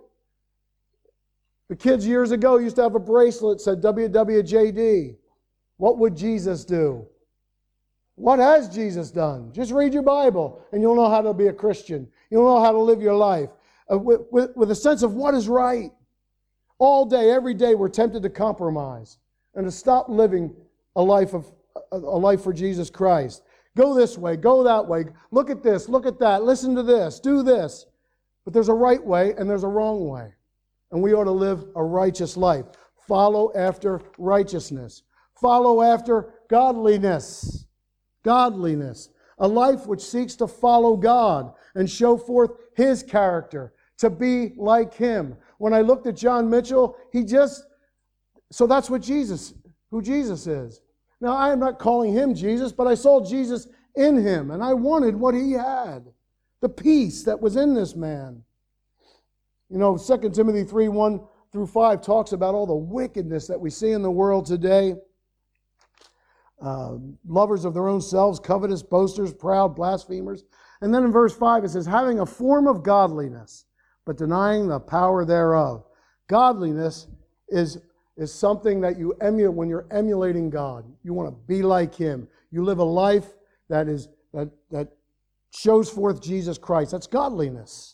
[1.69, 5.17] The kids years ago used to have a bracelet that said WWJD.
[5.79, 7.07] What would Jesus do?
[8.17, 9.53] What has Jesus done?
[9.53, 12.07] Just read your Bible and you'll know how to be a Christian.
[12.31, 13.49] You'll know how to live your life
[13.91, 15.91] uh, with, with, with a sense of what is right.
[16.79, 19.19] All day, every day, we're tempted to compromise
[19.55, 20.55] and to stop living
[20.97, 21.51] a life of
[21.93, 23.43] a life for Jesus Christ.
[23.77, 25.05] Go this way, go that way.
[25.31, 26.43] Look at this, look at that.
[26.43, 27.87] Listen to this, do this.
[28.45, 30.33] But there's a right way and there's a wrong way
[30.93, 32.67] and we ought to live a righteous life.
[33.09, 35.03] Follow after righteousness.
[35.41, 37.67] Follow after godliness.
[38.23, 39.09] Godliness.
[39.39, 44.95] A life which seeks to follow God and show forth His character, to be like
[44.95, 45.37] Him.
[45.59, 47.65] When I looked at John Mitchell, he just,
[48.51, 49.55] so that's what Jesus,
[49.91, 50.81] who Jesus is.
[51.21, 54.75] Now, I am not calling him Jesus, but I saw Jesus in him, and I
[54.75, 56.13] wanted what he had
[56.61, 58.43] the peace that was in this man.
[59.73, 61.21] You know, 2 Timothy 3 1
[61.51, 64.97] through 5 talks about all the wickedness that we see in the world today.
[66.61, 66.97] Uh,
[67.27, 70.45] lovers of their own selves, covetous, boasters, proud, blasphemers.
[70.83, 73.65] And then in verse 5 it says, having a form of godliness,
[74.05, 75.87] but denying the power thereof.
[76.29, 77.07] Godliness
[77.49, 77.79] is,
[78.19, 80.85] is something that you emulate when you're emulating God.
[81.03, 82.29] You want to be like Him.
[82.51, 83.27] You live a life
[83.71, 84.89] that is that that
[85.51, 86.91] shows forth Jesus Christ.
[86.91, 87.92] That's godliness.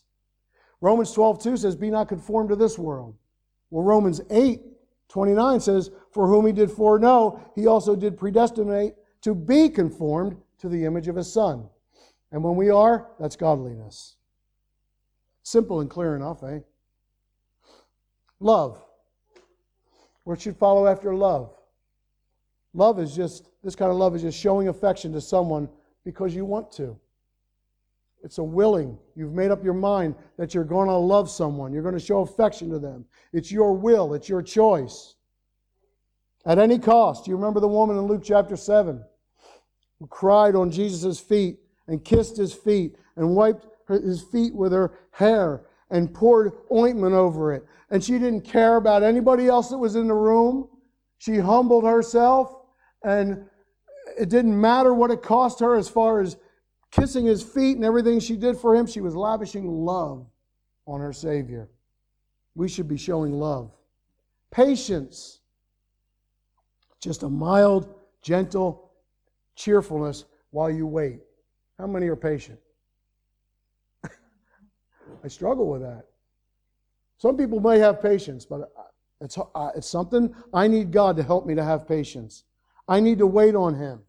[0.80, 3.16] Romans 12, 2 says, Be not conformed to this world.
[3.70, 4.60] Well, Romans 8,
[5.08, 10.68] 29 says, For whom he did foreknow, he also did predestinate to be conformed to
[10.68, 11.68] the image of his Son.
[12.30, 14.16] And when we are, that's godliness.
[15.42, 16.60] Simple and clear enough, eh?
[18.40, 18.82] Love.
[20.24, 21.54] What should follow after love?
[22.74, 25.68] Love is just, this kind of love is just showing affection to someone
[26.04, 26.98] because you want to.
[28.22, 28.98] It's a willing.
[29.14, 31.72] You've made up your mind that you're going to love someone.
[31.72, 33.04] You're going to show affection to them.
[33.32, 34.14] It's your will.
[34.14, 35.14] It's your choice.
[36.44, 37.26] At any cost.
[37.26, 39.04] You remember the woman in Luke chapter 7
[39.98, 44.92] who cried on Jesus' feet and kissed his feet and wiped his feet with her
[45.10, 47.64] hair and poured ointment over it.
[47.90, 50.68] And she didn't care about anybody else that was in the room.
[51.18, 52.54] She humbled herself
[53.02, 53.46] and
[54.18, 56.36] it didn't matter what it cost her as far as
[56.90, 58.86] kissing his feet and everything she did for him.
[58.86, 60.26] She was lavishing love
[60.86, 61.68] on her Savior.
[62.54, 63.70] We should be showing love.
[64.50, 65.40] Patience.
[67.00, 68.90] Just a mild, gentle
[69.54, 71.20] cheerfulness while you wait.
[71.78, 72.58] How many are patient?
[74.04, 76.06] I struggle with that.
[77.18, 78.72] Some people may have patience, but
[79.20, 79.36] it's,
[79.76, 82.44] it's something I need God to help me to have patience.
[82.88, 84.00] I need to wait on Him.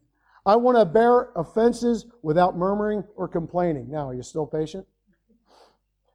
[0.49, 3.87] I want to bear offenses without murmuring or complaining.
[3.87, 4.87] Now, are you still patient?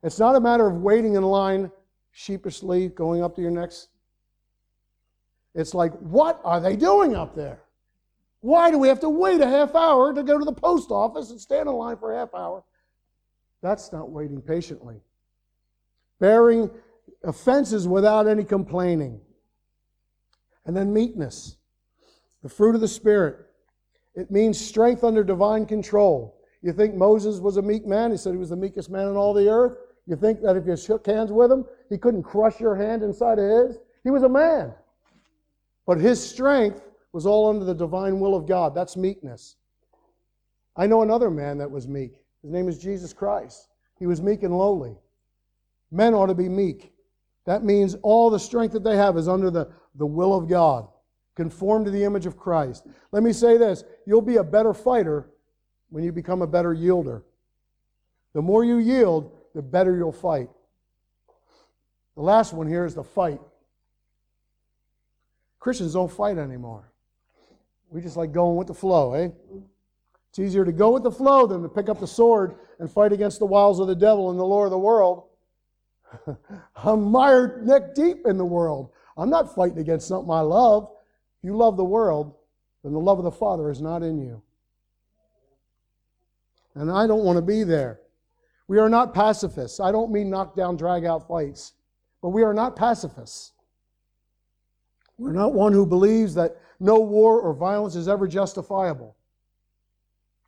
[0.02, 1.70] It's not a matter of waiting in line
[2.10, 3.90] sheepishly going up to your next.
[5.54, 7.62] It's like, what are they doing up there?
[8.40, 11.30] Why do we have to wait a half hour to go to the post office
[11.30, 12.64] and stand in line for a half hour?
[13.62, 14.96] That's not waiting patiently.
[16.18, 16.72] Bearing
[17.22, 19.20] offenses without any complaining.
[20.66, 21.56] And then meekness,
[22.42, 23.46] the fruit of the Spirit.
[24.14, 26.40] It means strength under divine control.
[26.62, 28.10] You think Moses was a meek man?
[28.10, 29.76] He said he was the meekest man in all the earth.
[30.06, 33.38] You think that if you shook hands with him, he couldn't crush your hand inside
[33.38, 33.78] of his?
[34.02, 34.72] He was a man.
[35.86, 38.74] But his strength was all under the divine will of God.
[38.74, 39.56] That's meekness.
[40.76, 42.24] I know another man that was meek.
[42.42, 43.68] His name is Jesus Christ.
[43.98, 44.96] He was meek and lowly.
[45.90, 46.92] Men ought to be meek.
[47.46, 50.88] That means all the strength that they have is under the, the will of God.
[51.34, 52.86] Conform to the image of Christ.
[53.10, 55.30] Let me say this you'll be a better fighter
[55.90, 57.22] when you become a better yielder.
[58.34, 60.48] The more you yield, the better you'll fight.
[62.16, 63.40] The last one here is the fight.
[65.58, 66.90] Christians don't fight anymore.
[67.90, 69.28] We just like going with the flow, eh?
[70.30, 73.12] It's easier to go with the flow than to pick up the sword and fight
[73.12, 75.24] against the wiles of the devil and the Lord of the world.
[76.76, 78.90] I'm mired neck deep in the world.
[79.16, 80.90] I'm not fighting against something I love
[81.44, 82.34] you love the world,
[82.82, 84.42] then the love of the Father is not in you.
[86.74, 88.00] And I don't want to be there.
[88.66, 89.78] We are not pacifists.
[89.78, 91.74] I don't mean knock down, drag out fights,
[92.22, 93.52] but we are not pacifists.
[95.18, 99.14] We're not one who believes that no war or violence is ever justifiable.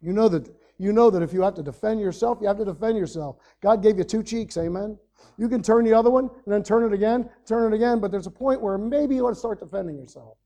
[0.00, 2.64] You know that you know that if you have to defend yourself, you have to
[2.64, 3.36] defend yourself.
[3.62, 4.98] God gave you two cheeks, amen.
[5.36, 8.10] You can turn the other one and then turn it again, turn it again, but
[8.10, 10.38] there's a point where maybe you ought to start defending yourself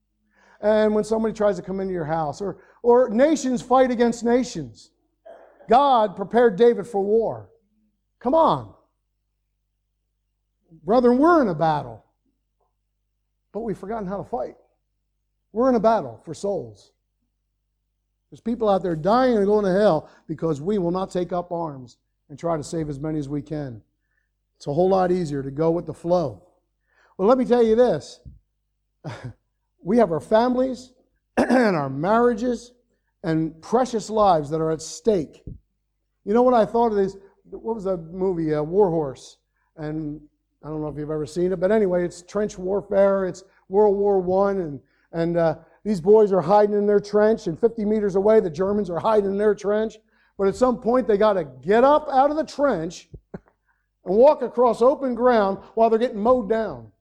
[0.60, 4.90] and when somebody tries to come into your house, or, or nations fight against nations.
[5.68, 7.48] God prepared David for war.
[8.18, 8.74] Come on.
[10.84, 12.04] Brethren, we're in a battle,
[13.52, 14.56] but we've forgotten how to fight.
[15.52, 16.92] We're in a battle for souls.
[18.30, 21.50] There's people out there dying and going to hell because we will not take up
[21.50, 21.96] arms
[22.28, 23.82] and try to save as many as we can.
[24.56, 26.46] It's a whole lot easier to go with the flow.
[27.16, 28.20] Well, let me tell you this
[29.82, 30.92] we have our families
[31.36, 32.72] and our marriages
[33.22, 35.42] and precious lives that are at stake.
[36.24, 37.16] You know what I thought of this?
[37.50, 39.38] What was that movie, uh, War Horse?
[39.76, 40.20] And
[40.64, 43.24] I don't know if you've ever seen it, but anyway, it's trench warfare.
[43.24, 44.80] It's World War One, and
[45.12, 48.90] and uh, these boys are hiding in their trench, and 50 meters away, the Germans
[48.90, 49.98] are hiding in their trench.
[50.38, 54.42] But at some point, they got to get up out of the trench and walk
[54.42, 56.92] across open ground while they're getting mowed down.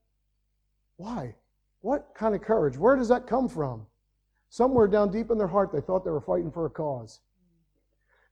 [0.98, 1.36] Why?
[1.82, 2.78] What kind of courage?
[2.78, 3.86] Where does that come from?
[4.50, 7.20] Somewhere down deep in their heart, they thought they were fighting for a cause.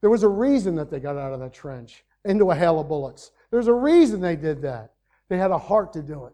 [0.01, 2.87] There was a reason that they got out of that trench into a hail of
[2.87, 3.31] bullets.
[3.51, 4.93] There's a reason they did that.
[5.29, 6.33] They had a heart to do it.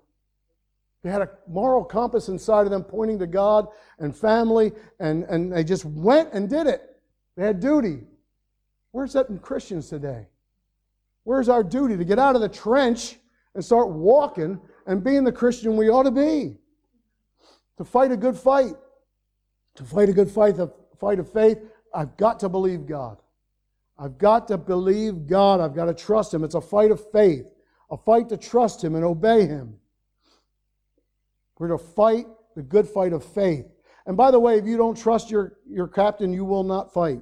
[1.04, 3.68] They had a moral compass inside of them pointing to God
[4.00, 6.98] and family, and, and they just went and did it.
[7.36, 8.02] They had duty.
[8.92, 10.28] Where's that in Christians today?
[11.26, 13.18] Where's our duty to get out of the trench
[13.54, 16.58] and start walking and being the Christian we ought to be?
[17.78, 18.74] To fight a good fight,
[19.76, 21.60] to fight a good fight, a fight of faith,
[21.94, 23.18] I've got to believe God.
[23.98, 25.60] I've got to believe God.
[25.60, 26.44] I've got to trust Him.
[26.44, 27.46] It's a fight of faith,
[27.92, 29.76] a fight to trust Him and obey Him.
[31.60, 33.66] We're to fight the good fight of faith.
[34.06, 37.22] And by the way, if you don't trust your, your captain, you will not fight.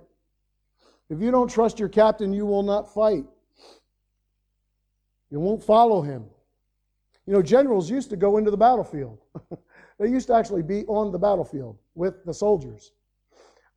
[1.09, 3.25] If you don't trust your captain, you will not fight.
[5.29, 6.25] You won't follow him.
[7.25, 9.19] You know, generals used to go into the battlefield.
[9.99, 12.91] they used to actually be on the battlefield with the soldiers.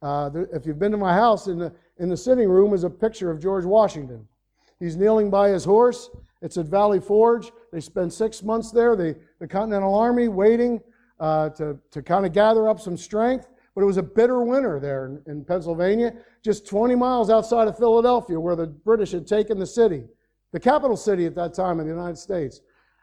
[0.02, 2.90] Uh, if you've been to my house, in the, in the sitting room is a
[2.90, 4.26] picture of George Washington.
[4.78, 6.10] He's kneeling by his horse.
[6.42, 7.52] It's at Valley Forge.
[7.72, 10.80] They spent six months there, the, the Continental Army, waiting
[11.18, 13.48] uh, to, to kind of gather up some strength.
[13.74, 16.12] But it was a bitter winter there in, in Pennsylvania,
[16.42, 20.04] just 20 miles outside of Philadelphia, where the British had taken the city,
[20.52, 22.60] the capital city at that time of the United States.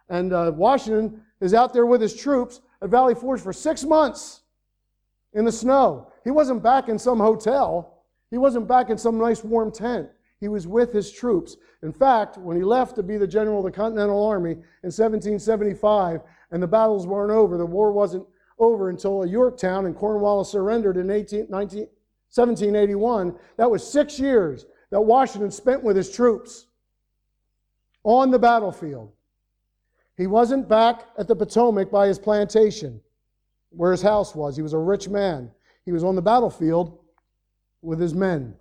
[0.10, 4.42] And uh, Washington is out there with his troops at Valley Forge for six months
[5.34, 6.12] in the snow.
[6.24, 8.04] He wasn't back in some hotel.
[8.30, 10.10] He wasn't back in some nice warm tent.
[10.40, 11.58] He was with his troops.
[11.84, 16.22] In fact, when he left to be the general of the Continental Army in 1775
[16.52, 18.26] and the battles weren't over, the war wasn't
[18.58, 21.88] over until Yorktown and Cornwallis surrendered in 18, 19,
[22.34, 23.36] 1781.
[23.58, 26.68] That was six years that Washington spent with his troops
[28.04, 29.12] on the battlefield.
[30.18, 33.02] He wasn't back at the Potomac by his plantation
[33.70, 34.56] where his house was.
[34.56, 35.50] He was a rich man.
[35.86, 37.00] He was on the battlefield
[37.82, 38.56] with his men.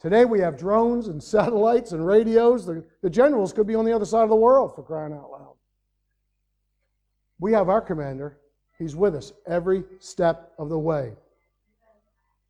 [0.00, 2.66] Today we have drones and satellites and radios.
[2.66, 5.30] The, the generals could be on the other side of the world for crying out
[5.30, 5.54] loud.
[7.38, 8.38] We have our commander.
[8.78, 11.12] He's with us every step of the way.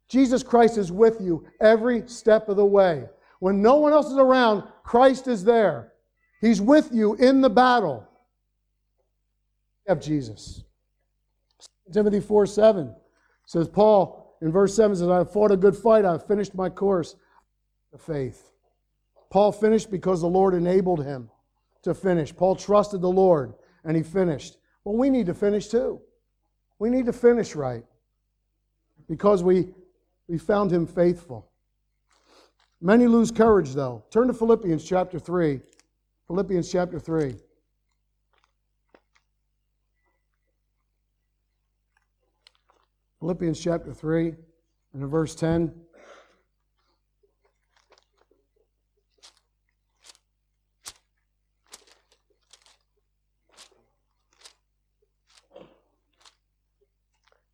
[0.08, 3.04] Jesus Christ is with you every step of the way.
[3.38, 5.89] When no one else is around, Christ is there.
[6.40, 8.08] He's with you in the battle.
[9.86, 10.64] Have Jesus.
[11.92, 12.94] Timothy 4 7
[13.46, 16.54] says, Paul in verse 7 says, I have fought a good fight, I have finished
[16.54, 17.16] my course
[17.92, 18.52] of faith.
[19.30, 21.30] Paul finished because the Lord enabled him
[21.82, 22.34] to finish.
[22.34, 24.56] Paul trusted the Lord and he finished.
[24.84, 26.00] Well, we need to finish too.
[26.78, 27.84] We need to finish right
[29.08, 29.68] because we,
[30.28, 31.50] we found him faithful.
[32.80, 34.04] Many lose courage, though.
[34.10, 35.60] Turn to Philippians chapter 3.
[36.30, 37.34] Philippians chapter 3.
[43.18, 44.36] Philippians chapter 3
[44.92, 45.74] and in verse 10.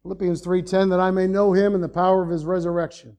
[0.03, 3.17] Philippians 3:10 that I may know him and the power of his resurrection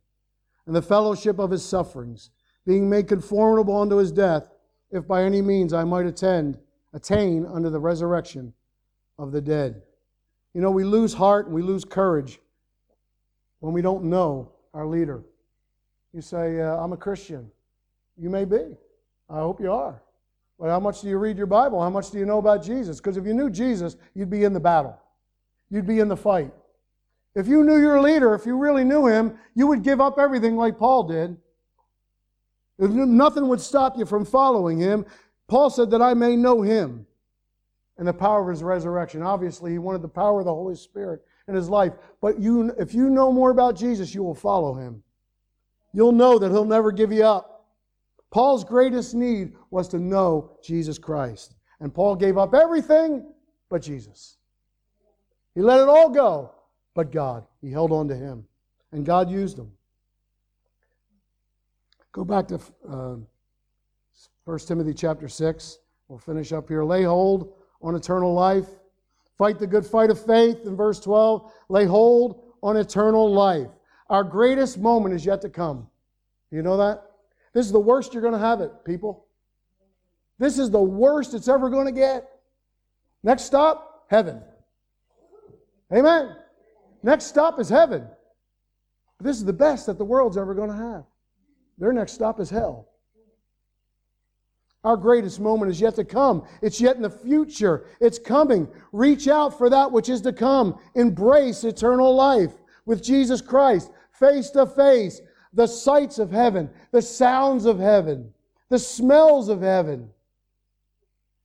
[0.67, 2.29] and the fellowship of his sufferings
[2.63, 4.51] being made conformable unto his death
[4.91, 6.57] if by any means I might attend
[6.93, 8.53] attain unto the resurrection
[9.19, 9.81] of the dead.
[10.53, 12.39] You know, we lose heart and we lose courage
[13.59, 15.23] when we don't know our leader.
[16.13, 17.51] You say, uh, I'm a Christian.
[18.17, 18.75] You may be.
[19.29, 20.01] I hope you are.
[20.59, 21.81] But how much do you read your Bible?
[21.81, 22.97] How much do you know about Jesus?
[22.97, 24.99] Because if you knew Jesus, you'd be in the battle,
[25.69, 26.51] you'd be in the fight.
[27.35, 30.55] If you knew your leader, if you really knew him, you would give up everything
[30.55, 31.38] like Paul did.
[32.80, 35.05] Nothing would stop you from following him.
[35.47, 37.07] Paul said that I may know him
[37.97, 39.23] and the power of his resurrection.
[39.23, 41.93] Obviously, he wanted the power of the Holy Spirit in his life.
[42.21, 45.01] But you, if you know more about Jesus, you will follow him.
[45.93, 47.65] You'll know that he'll never give you up.
[48.30, 51.55] Paul's greatest need was to know Jesus Christ.
[51.80, 53.25] And Paul gave up everything
[53.69, 54.38] but Jesus.
[55.55, 56.51] He let it all go
[56.93, 57.45] but God.
[57.61, 58.45] He held on to him,
[58.91, 59.71] and God used him.
[62.18, 62.59] Go back to
[62.89, 63.15] uh,
[64.45, 65.78] 1 Timothy chapter 6.
[66.07, 66.84] We'll finish up here.
[66.84, 68.65] Lay hold on eternal life.
[69.38, 71.51] Fight the good fight of faith in verse 12.
[71.70, 73.68] Lay hold on eternal life.
[74.09, 75.88] Our greatest moment is yet to come.
[76.49, 77.03] You know that?
[77.53, 79.28] This is the worst you're going to have it, people.
[80.39, 82.28] This is the worst it's ever going to get.
[83.22, 84.41] Next stop, heaven.
[85.93, 86.36] Amen.
[87.03, 88.07] Next stop is heaven.
[89.22, 91.03] This is the best that the world's ever going to have.
[91.78, 92.88] Their next stop is hell.
[94.84, 96.47] Our greatest moment is yet to come.
[96.61, 97.88] It's yet in the future.
[97.99, 98.67] It's coming.
[98.91, 100.80] Reach out for that which is to come.
[100.95, 102.53] Embrace eternal life
[102.86, 105.21] with Jesus Christ, face to face.
[105.53, 108.34] The sights of heaven, the sounds of heaven,
[108.69, 110.09] the smells of heaven.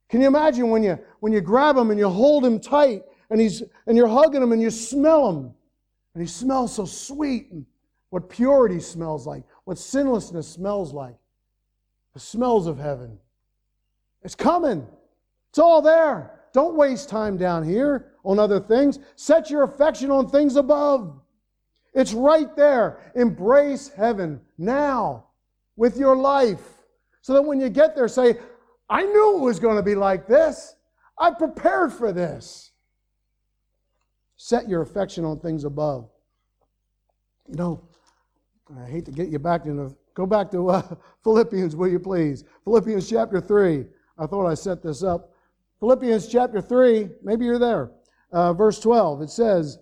[0.09, 3.41] Can you imagine when you, when you grab him and you hold him tight and,
[3.41, 5.55] he's, and you're hugging him and you smell him.
[6.15, 7.51] And he smells so sweet.
[7.51, 7.65] And
[8.11, 11.17] what purity smells like, what sinlessness smells like.
[12.15, 13.19] The smells of heaven.
[14.23, 14.87] It's coming.
[15.51, 16.41] It's all there.
[16.53, 18.99] Don't waste time down here on other things.
[19.17, 21.21] Set your affection on things above.
[21.95, 23.13] It's right there.
[23.15, 25.27] Embrace heaven now
[25.77, 26.63] with your life.
[27.23, 28.37] So that when you get there, say,
[28.91, 30.77] I knew it was going to be like this.
[31.19, 32.73] I prepared for this.
[34.37, 36.11] Set your affection on things above.
[37.49, 37.89] You know,
[38.79, 40.83] I hate to get you back into, go back to uh,
[41.25, 42.45] Philippians, will you please?
[42.65, 43.85] Philippians chapter 3.
[44.19, 45.33] I thought I set this up.
[45.81, 47.91] Philippians chapter 3, maybe you're there.
[48.31, 49.79] Uh, verse 12, it says,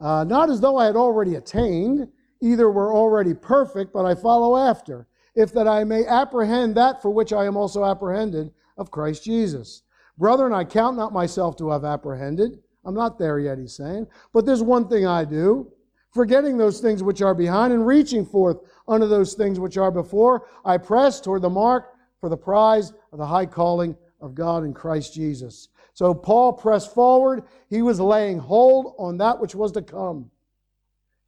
[0.00, 2.08] uh, Not as though I had already attained,
[2.40, 7.10] either were already perfect, but I follow after, if that I may apprehend that for
[7.10, 9.82] which I am also apprehended of Christ Jesus.
[10.16, 12.58] Brethren, I count not myself to have apprehended.
[12.84, 14.06] I'm not there yet, he's saying.
[14.32, 15.70] But there's one thing I do,
[16.18, 18.56] forgetting those things which are behind and reaching forth
[18.88, 23.20] unto those things which are before, I press toward the mark for the prize of
[23.20, 25.68] the high calling of God in Christ Jesus.
[25.94, 27.44] So Paul pressed forward.
[27.70, 30.28] He was laying hold on that which was to come.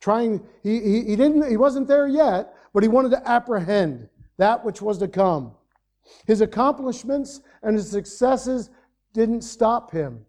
[0.01, 4.65] Trying, he, he, he didn't, he wasn't there yet, but he wanted to apprehend that
[4.65, 5.53] which was to come.
[6.27, 8.71] His accomplishments and his successes
[9.13, 10.27] didn't stop him.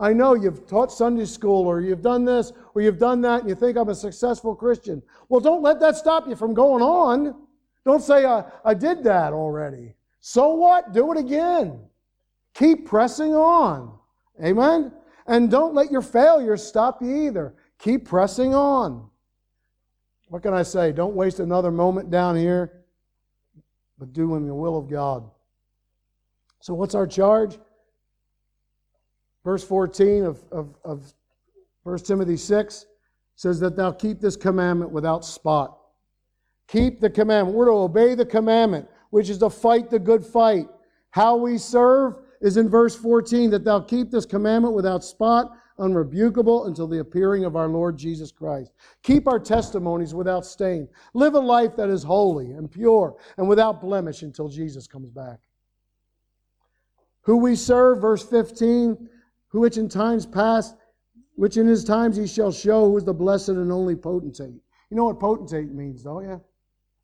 [0.00, 3.48] I know you've taught Sunday school or you've done this or you've done that and
[3.48, 5.02] you think I'm a successful Christian.
[5.28, 7.34] Well, don't let that stop you from going on.
[7.84, 9.94] Don't say, I, I did that already.
[10.20, 10.92] So what?
[10.92, 11.78] Do it again.
[12.54, 13.96] Keep pressing on.
[14.42, 14.92] Amen?
[15.26, 17.54] And don't let your failures stop you either.
[17.78, 19.08] Keep pressing on.
[20.28, 20.92] What can I say?
[20.92, 22.84] Don't waste another moment down here,
[23.98, 25.30] but do in the will of God.
[26.60, 27.58] So, what's our charge?
[29.44, 31.12] Verse 14 of, of, of
[31.82, 32.86] 1 Timothy 6
[33.36, 35.78] says that thou keep this commandment without spot.
[36.66, 37.56] Keep the commandment.
[37.56, 40.66] We're to obey the commandment, which is to fight the good fight.
[41.10, 46.66] How we serve is in verse 14 that thou keep this commandment without spot, unrebukable
[46.68, 48.72] until the appearing of our Lord Jesus Christ.
[49.02, 50.88] Keep our testimonies without stain.
[51.12, 55.40] Live a life that is holy and pure and without blemish until Jesus comes back.
[57.22, 59.08] Who we serve, verse 15,
[59.60, 60.76] which in times past,
[61.36, 64.60] which in his times he shall show who is the blessed and only potentate.
[64.90, 66.40] You know what potentate means, don't you?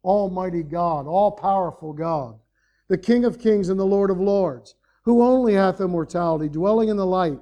[0.04, 2.38] Almighty God, all powerful God,
[2.88, 4.74] the King of kings and the Lord of lords,
[5.04, 7.38] who only hath immortality, dwelling in the light,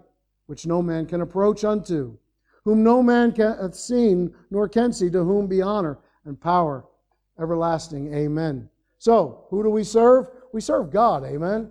[0.46, 2.16] which no man can approach unto,
[2.64, 6.84] whom no man hath seen nor can see, to whom be honor and power
[7.40, 8.12] everlasting.
[8.14, 8.68] Amen.
[8.98, 10.28] So, who do we serve?
[10.52, 11.24] We serve God.
[11.24, 11.70] Amen.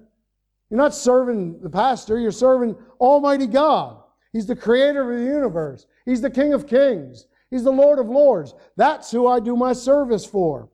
[0.70, 3.98] You're not serving the pastor, you're serving Almighty God.
[4.34, 8.08] He's the creator of the universe, He's the King of kings, He's the Lord of
[8.08, 8.54] lords.
[8.76, 10.70] That's who I do my service for.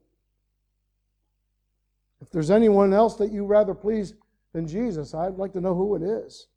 [2.21, 4.15] If there's anyone else that you rather please
[4.53, 6.47] than Jesus, I'd like to know who it is.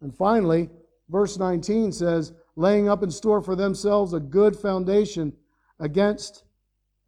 [0.00, 0.70] And finally,
[1.08, 5.32] verse 19 says, laying up in store for themselves a good foundation
[5.80, 6.44] against,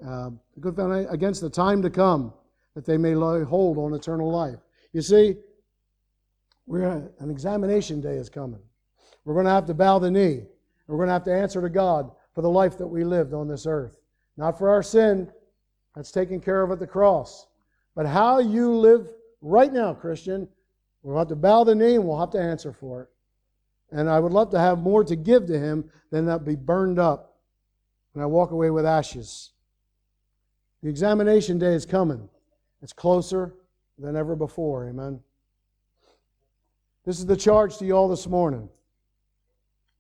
[0.05, 2.33] uh, a good foundation against the time to come,
[2.75, 4.59] that they may lay hold on eternal life.
[4.93, 5.36] You see,
[6.66, 8.61] we're, an examination day is coming.
[9.24, 10.43] We're going to have to bow the knee.
[10.86, 13.49] We're going to have to answer to God for the life that we lived on
[13.49, 13.99] this earth.
[14.36, 15.30] Not for our sin,
[15.95, 17.47] that's taken care of at the cross,
[17.95, 19.09] but how you live
[19.41, 20.49] right now, Christian.
[21.03, 23.09] We'll have to bow the knee and we'll have to answer for it.
[23.91, 26.99] And I would love to have more to give to Him than that be burned
[26.99, 27.30] up
[28.14, 29.51] and I walk away with ashes.
[30.82, 32.28] The examination day is coming.
[32.82, 33.55] It's closer
[34.01, 34.89] than ever before.
[34.89, 35.21] Amen.
[37.05, 38.69] This is the charge to you all this morning.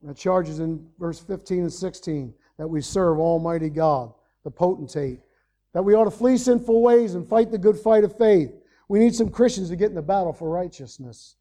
[0.02, 4.12] That charge is in verse 15 and 16 that we serve Almighty God,
[4.44, 5.20] the potentate,
[5.72, 8.52] that we ought to flee sinful ways and fight the good fight of faith.
[8.88, 11.36] We need some Christians to get in the battle for righteousness.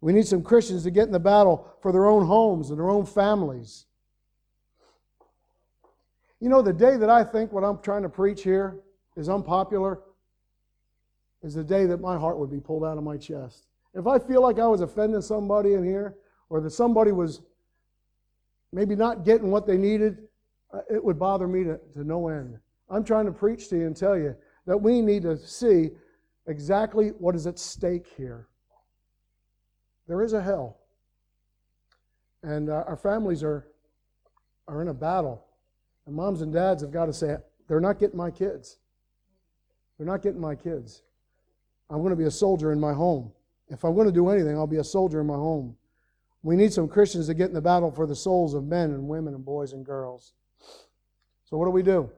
[0.00, 2.90] We need some Christians to get in the battle for their own homes and their
[2.90, 3.86] own families.
[6.40, 8.76] You know, the day that I think what I'm trying to preach here
[9.16, 10.00] is unpopular
[11.44, 13.66] is the day that my heart would be pulled out of my chest.
[13.92, 16.16] If I feel like I was offending somebody in here,
[16.48, 17.42] or that somebody was
[18.72, 20.18] maybe not getting what they needed,
[20.72, 22.58] uh, it would bother me to, to no end.
[22.90, 24.34] I'm trying to preach to you and tell you
[24.66, 25.90] that we need to see
[26.46, 28.48] exactly what is at stake here.
[30.08, 30.78] There is a hell.
[32.42, 33.68] And uh, our families are,
[34.66, 35.44] are in a battle.
[36.06, 37.36] And moms and dads have got to say,
[37.68, 38.78] they're not getting my kids.
[39.96, 41.02] They're not getting my kids.
[41.90, 43.30] I'm going to be a soldier in my home.
[43.68, 45.76] If I'm going to do anything, I'll be a soldier in my home.
[46.42, 49.08] We need some Christians to get in the battle for the souls of men and
[49.08, 50.34] women and boys and girls.
[51.44, 52.10] So, what do we do?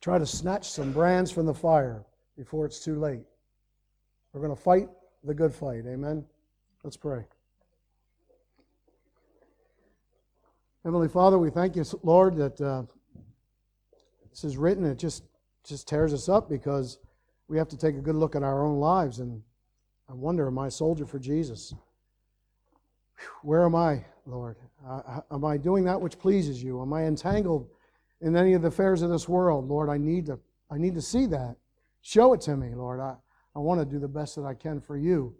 [0.00, 2.04] Try to snatch some brands from the fire
[2.36, 3.22] before it's too late.
[4.32, 4.88] We're going to fight
[5.24, 5.84] the good fight.
[5.86, 6.24] Amen?
[6.82, 7.24] Let's pray.
[10.84, 12.82] Heavenly Father, we thank you, Lord, that uh,
[14.30, 14.84] this is written.
[14.84, 15.24] It just,
[15.62, 16.98] just tears us up because
[17.50, 19.42] we have to take a good look at our own lives and
[20.08, 21.74] I wonder, am I a soldier for Jesus?
[23.42, 24.56] where am I, Lord?
[24.86, 26.80] Uh, am I doing that which pleases you?
[26.80, 27.68] Am I entangled
[28.20, 29.68] in any of the affairs of this world?
[29.68, 30.38] Lord, I need to,
[30.70, 31.56] I need to see that.
[32.02, 33.00] Show it to me, Lord.
[33.00, 33.16] I,
[33.56, 35.34] I want to do the best that I can for you,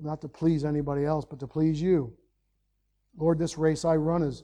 [0.00, 2.12] not to please anybody else, but to please you.
[3.16, 4.42] Lord, this race I run is,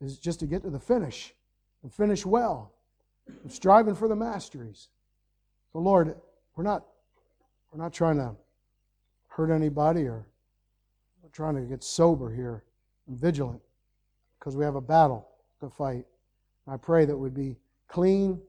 [0.00, 1.34] is just to get to the finish
[1.82, 2.72] and finish well.
[3.44, 4.88] I'm striving for the masteries.
[5.72, 6.14] So, Lord,
[6.56, 6.84] we're not,
[7.70, 8.34] we're not trying to
[9.28, 10.26] hurt anybody or
[11.22, 12.64] we're trying to get sober here
[13.06, 13.60] and vigilant
[14.38, 15.28] because we have a battle
[15.60, 16.04] to fight.
[16.66, 17.56] I pray that we'd be
[17.88, 18.40] clean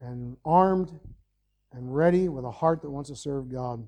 [0.00, 0.98] and armed
[1.72, 3.86] and ready with a heart that wants to serve God.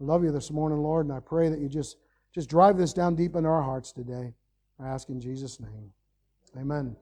[0.00, 1.96] I love you this morning, Lord, and I pray that you just,
[2.34, 4.32] just drive this down deep in our hearts today.
[4.78, 5.92] I ask in Jesus' name.
[6.56, 6.96] Amen.